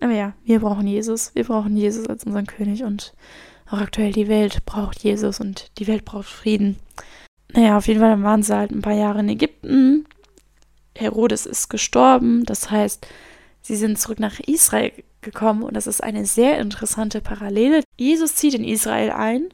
Aber 0.00 0.12
ja, 0.12 0.34
wir 0.44 0.60
brauchen 0.60 0.86
Jesus. 0.86 1.34
Wir 1.34 1.44
brauchen 1.44 1.76
Jesus 1.76 2.08
als 2.08 2.24
unseren 2.24 2.46
König 2.46 2.84
und 2.84 3.14
auch 3.70 3.78
aktuell 3.78 4.12
die 4.12 4.28
Welt 4.28 4.64
braucht 4.66 5.02
Jesus 5.02 5.40
und 5.40 5.70
die 5.78 5.86
Welt 5.86 6.04
braucht 6.04 6.26
Frieden. 6.26 6.76
Naja, 7.52 7.76
auf 7.76 7.86
jeden 7.86 8.00
Fall 8.00 8.22
waren 8.22 8.42
sie 8.42 8.54
halt 8.54 8.70
ein 8.70 8.82
paar 8.82 8.94
Jahre 8.94 9.20
in 9.20 9.28
Ägypten. 9.28 10.06
Herodes 10.96 11.46
ist 11.46 11.68
gestorben, 11.68 12.44
das 12.44 12.70
heißt, 12.70 13.06
sie 13.62 13.76
sind 13.76 13.98
zurück 13.98 14.20
nach 14.20 14.40
Israel 14.40 14.92
gekommen 15.20 15.62
und 15.62 15.74
das 15.74 15.86
ist 15.86 16.02
eine 16.02 16.26
sehr 16.26 16.58
interessante 16.58 17.20
Parallele. 17.20 17.82
Jesus 17.96 18.36
zieht 18.36 18.54
in 18.54 18.64
Israel 18.64 19.10
ein, 19.10 19.48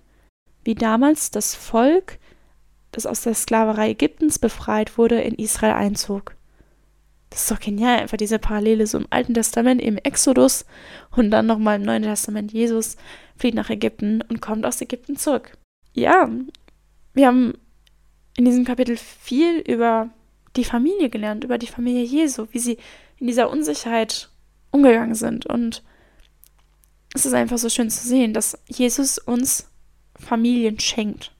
wie 0.64 0.74
damals 0.74 1.30
das 1.30 1.54
Volk, 1.54 2.18
das 2.92 3.06
aus 3.06 3.22
der 3.22 3.34
Sklaverei 3.34 3.90
Ägyptens 3.90 4.38
befreit 4.38 4.98
wurde, 4.98 5.20
in 5.20 5.34
Israel 5.36 5.74
einzog. 5.74 6.34
Das 7.30 7.42
ist 7.42 7.50
doch 7.50 7.60
genial, 7.60 8.00
einfach 8.00 8.16
diese 8.16 8.40
Parallele 8.40 8.86
so 8.86 8.98
im 8.98 9.06
Alten 9.10 9.34
Testament, 9.34 9.80
im 9.80 9.96
Exodus 9.98 10.66
und 11.12 11.30
dann 11.30 11.46
nochmal 11.46 11.76
im 11.76 11.84
Neuen 11.84 12.02
Testament. 12.02 12.52
Jesus 12.52 12.96
flieht 13.36 13.54
nach 13.54 13.70
Ägypten 13.70 14.20
und 14.28 14.42
kommt 14.42 14.66
aus 14.66 14.80
Ägypten 14.80 15.16
zurück. 15.16 15.56
Ja, 15.94 16.28
wir 17.14 17.26
haben 17.26 17.54
in 18.36 18.44
diesem 18.44 18.64
Kapitel 18.64 18.96
viel 18.96 19.60
über 19.60 20.10
die 20.56 20.64
Familie 20.64 21.10
gelernt, 21.10 21.44
über 21.44 21.58
die 21.58 21.66
Familie 21.66 22.02
Jesu, 22.02 22.46
wie 22.50 22.58
sie 22.58 22.78
in 23.18 23.26
dieser 23.26 23.50
Unsicherheit 23.50 24.30
umgegangen 24.70 25.14
sind. 25.14 25.46
Und 25.46 25.82
es 27.14 27.26
ist 27.26 27.34
einfach 27.34 27.58
so 27.58 27.68
schön 27.68 27.90
zu 27.90 28.06
sehen, 28.06 28.32
dass 28.32 28.58
Jesus 28.68 29.18
uns 29.18 29.70
Familien 30.16 30.78
schenkt. 30.78 31.32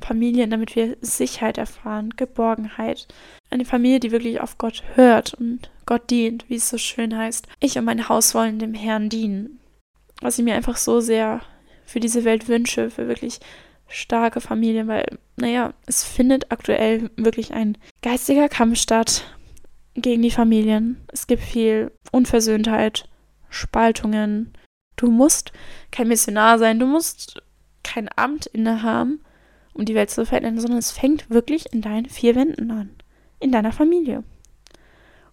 Familien, 0.00 0.50
damit 0.50 0.76
wir 0.76 0.96
Sicherheit 1.00 1.58
erfahren, 1.58 2.10
Geborgenheit. 2.16 3.08
Eine 3.50 3.64
Familie, 3.64 4.00
die 4.00 4.10
wirklich 4.10 4.40
auf 4.40 4.58
Gott 4.58 4.82
hört 4.94 5.34
und 5.34 5.70
Gott 5.86 6.10
dient, 6.10 6.48
wie 6.48 6.56
es 6.56 6.68
so 6.68 6.78
schön 6.78 7.16
heißt. 7.16 7.46
Ich 7.60 7.78
und 7.78 7.84
mein 7.84 8.08
Haus 8.08 8.34
wollen 8.34 8.58
dem 8.58 8.74
Herrn 8.74 9.08
dienen. 9.08 9.60
Was 10.20 10.38
ich 10.38 10.44
mir 10.44 10.54
einfach 10.54 10.76
so 10.76 11.00
sehr 11.00 11.42
für 11.84 12.00
diese 12.00 12.24
Welt 12.24 12.48
wünsche, 12.48 12.90
für 12.90 13.08
wirklich 13.08 13.40
starke 13.88 14.40
Familien, 14.40 14.88
weil, 14.88 15.18
naja, 15.36 15.72
es 15.86 16.04
findet 16.04 16.50
aktuell 16.50 17.10
wirklich 17.16 17.52
ein 17.54 17.78
geistiger 18.02 18.48
Kampf 18.48 18.78
statt 18.78 19.24
gegen 19.94 20.22
die 20.22 20.30
Familien. 20.30 21.04
Es 21.12 21.26
gibt 21.26 21.42
viel 21.42 21.92
Unversöhntheit, 22.12 23.08
Spaltungen. 23.48 24.52
Du 24.96 25.10
musst 25.10 25.52
kein 25.90 26.08
Missionar 26.08 26.58
sein, 26.58 26.78
du 26.78 26.86
musst 26.86 27.42
kein 27.82 28.08
Amt 28.16 28.46
innehaben, 28.46 29.20
um 29.72 29.84
die 29.84 29.94
Welt 29.94 30.10
zu 30.10 30.26
verändern, 30.26 30.60
sondern 30.60 30.78
es 30.78 30.90
fängt 30.90 31.30
wirklich 31.30 31.72
in 31.72 31.82
deinen 31.82 32.06
vier 32.06 32.34
Wänden 32.34 32.70
an. 32.70 32.90
In 33.38 33.52
deiner 33.52 33.72
Familie. 33.72 34.24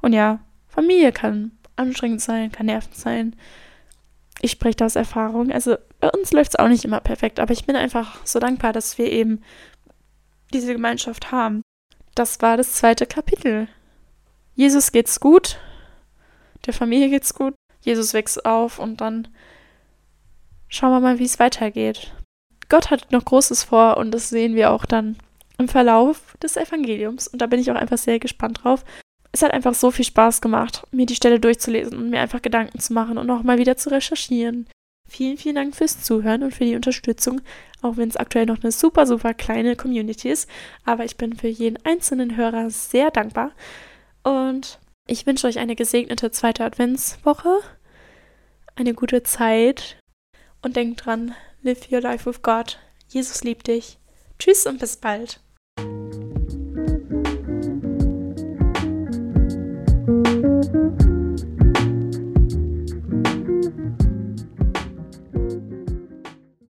Und 0.02 0.14
ja, 0.14 0.40
Familie 0.68 1.12
kann 1.12 1.52
anstrengend 1.76 2.22
sein, 2.22 2.52
kann 2.52 2.66
nervend 2.66 2.96
sein. 2.96 3.36
Ich 4.42 4.52
spreche 4.52 4.76
da 4.76 4.86
aus 4.86 4.98
Erfahrung. 4.98 5.52
Also 5.52 5.78
bei 6.04 6.10
uns 6.10 6.34
läuft 6.34 6.50
es 6.50 6.60
auch 6.60 6.68
nicht 6.68 6.84
immer 6.84 7.00
perfekt, 7.00 7.40
aber 7.40 7.54
ich 7.54 7.64
bin 7.64 7.78
einfach 7.78 8.26
so 8.26 8.38
dankbar, 8.38 8.74
dass 8.74 8.98
wir 8.98 9.10
eben 9.10 9.42
diese 10.52 10.74
Gemeinschaft 10.74 11.32
haben. 11.32 11.62
Das 12.14 12.42
war 12.42 12.58
das 12.58 12.74
zweite 12.74 13.06
Kapitel. 13.06 13.70
Jesus 14.54 14.92
geht's 14.92 15.22
gut, 15.22 15.60
der 16.66 16.74
Familie 16.74 17.10
geht's 17.10 17.34
gut, 17.34 17.56
Jesus 17.80 18.14
wächst 18.14 18.46
auf 18.46 18.80
und 18.80 19.00
dann 19.00 19.30
schauen 20.68 20.92
wir 20.92 21.00
mal, 21.00 21.20
wie 21.20 21.24
es 21.24 21.40
weitergeht. 21.40 22.12
Gott 22.68 22.92
hat 22.92 23.14
noch 23.14 23.24
Großes 23.24 23.64
vor 23.64 23.96
und 23.96 24.12
das 24.12 24.28
sehen 24.28 24.56
wir 24.56 24.72
auch 24.72 24.84
dann 24.84 25.16
im 25.58 25.70
Verlauf 25.70 26.36
des 26.44 26.58
Evangeliums 26.58 27.30
und 27.30 27.42
da 27.42 27.48
bin 27.48 27.62
ich 27.62 27.72
auch 27.72 27.78
einfach 27.78 27.98
sehr 27.98 28.20
gespannt 28.20 28.66
drauf. 28.66 28.84
Es 29.32 29.42
hat 29.42 29.52
einfach 29.52 29.74
so 29.74 29.90
viel 29.90 30.04
Spaß 30.04 30.42
gemacht, 30.42 30.86
mir 30.92 31.06
die 31.06 31.16
Stelle 31.16 31.40
durchzulesen 31.40 31.98
und 31.98 32.10
mir 32.10 32.20
einfach 32.20 32.42
Gedanken 32.42 32.80
zu 32.80 32.92
machen 32.92 33.18
und 33.18 33.32
auch 33.32 33.44
mal 33.44 33.58
wieder 33.58 33.78
zu 33.78 33.90
recherchieren. 33.90 34.68
Vielen, 35.14 35.38
vielen 35.38 35.54
Dank 35.54 35.76
fürs 35.76 36.02
Zuhören 36.02 36.42
und 36.42 36.56
für 36.56 36.66
die 36.66 36.76
Unterstützung, 36.76 37.42
auch 37.84 37.98
wenn 37.98 38.10
es 38.10 38.18
aktuell 38.18 38.48
noch 38.48 38.64
eine 38.64 38.72
super, 38.72 39.06
super 39.06 39.36
kleine 39.36 39.76
Community 39.76 40.28
ist. 40.28 40.50
Aber 40.86 41.06
ich 41.06 41.18
bin 41.18 41.36
für 41.36 41.48
jeden 41.48 41.78
einzelnen 41.86 42.36
Hörer 42.36 42.72
sehr 42.72 43.12
dankbar. 43.12 43.52
Und 44.24 44.80
ich 45.06 45.28
wünsche 45.28 45.46
euch 45.46 45.60
eine 45.60 45.76
gesegnete 45.76 46.32
zweite 46.32 46.66
Adventswoche, 46.66 47.60
eine 48.74 48.96
gute 48.96 49.22
Zeit 49.22 50.00
und 50.64 50.76
denkt 50.78 51.06
dran, 51.06 51.36
live 51.62 51.92
your 51.92 52.02
life 52.02 52.28
with 52.28 52.42
God. 52.42 52.80
Jesus 53.08 53.44
liebt 53.44 53.68
dich. 53.68 54.00
Tschüss 54.40 54.66
und 54.66 54.80
bis 54.80 54.98
bald. 54.98 55.43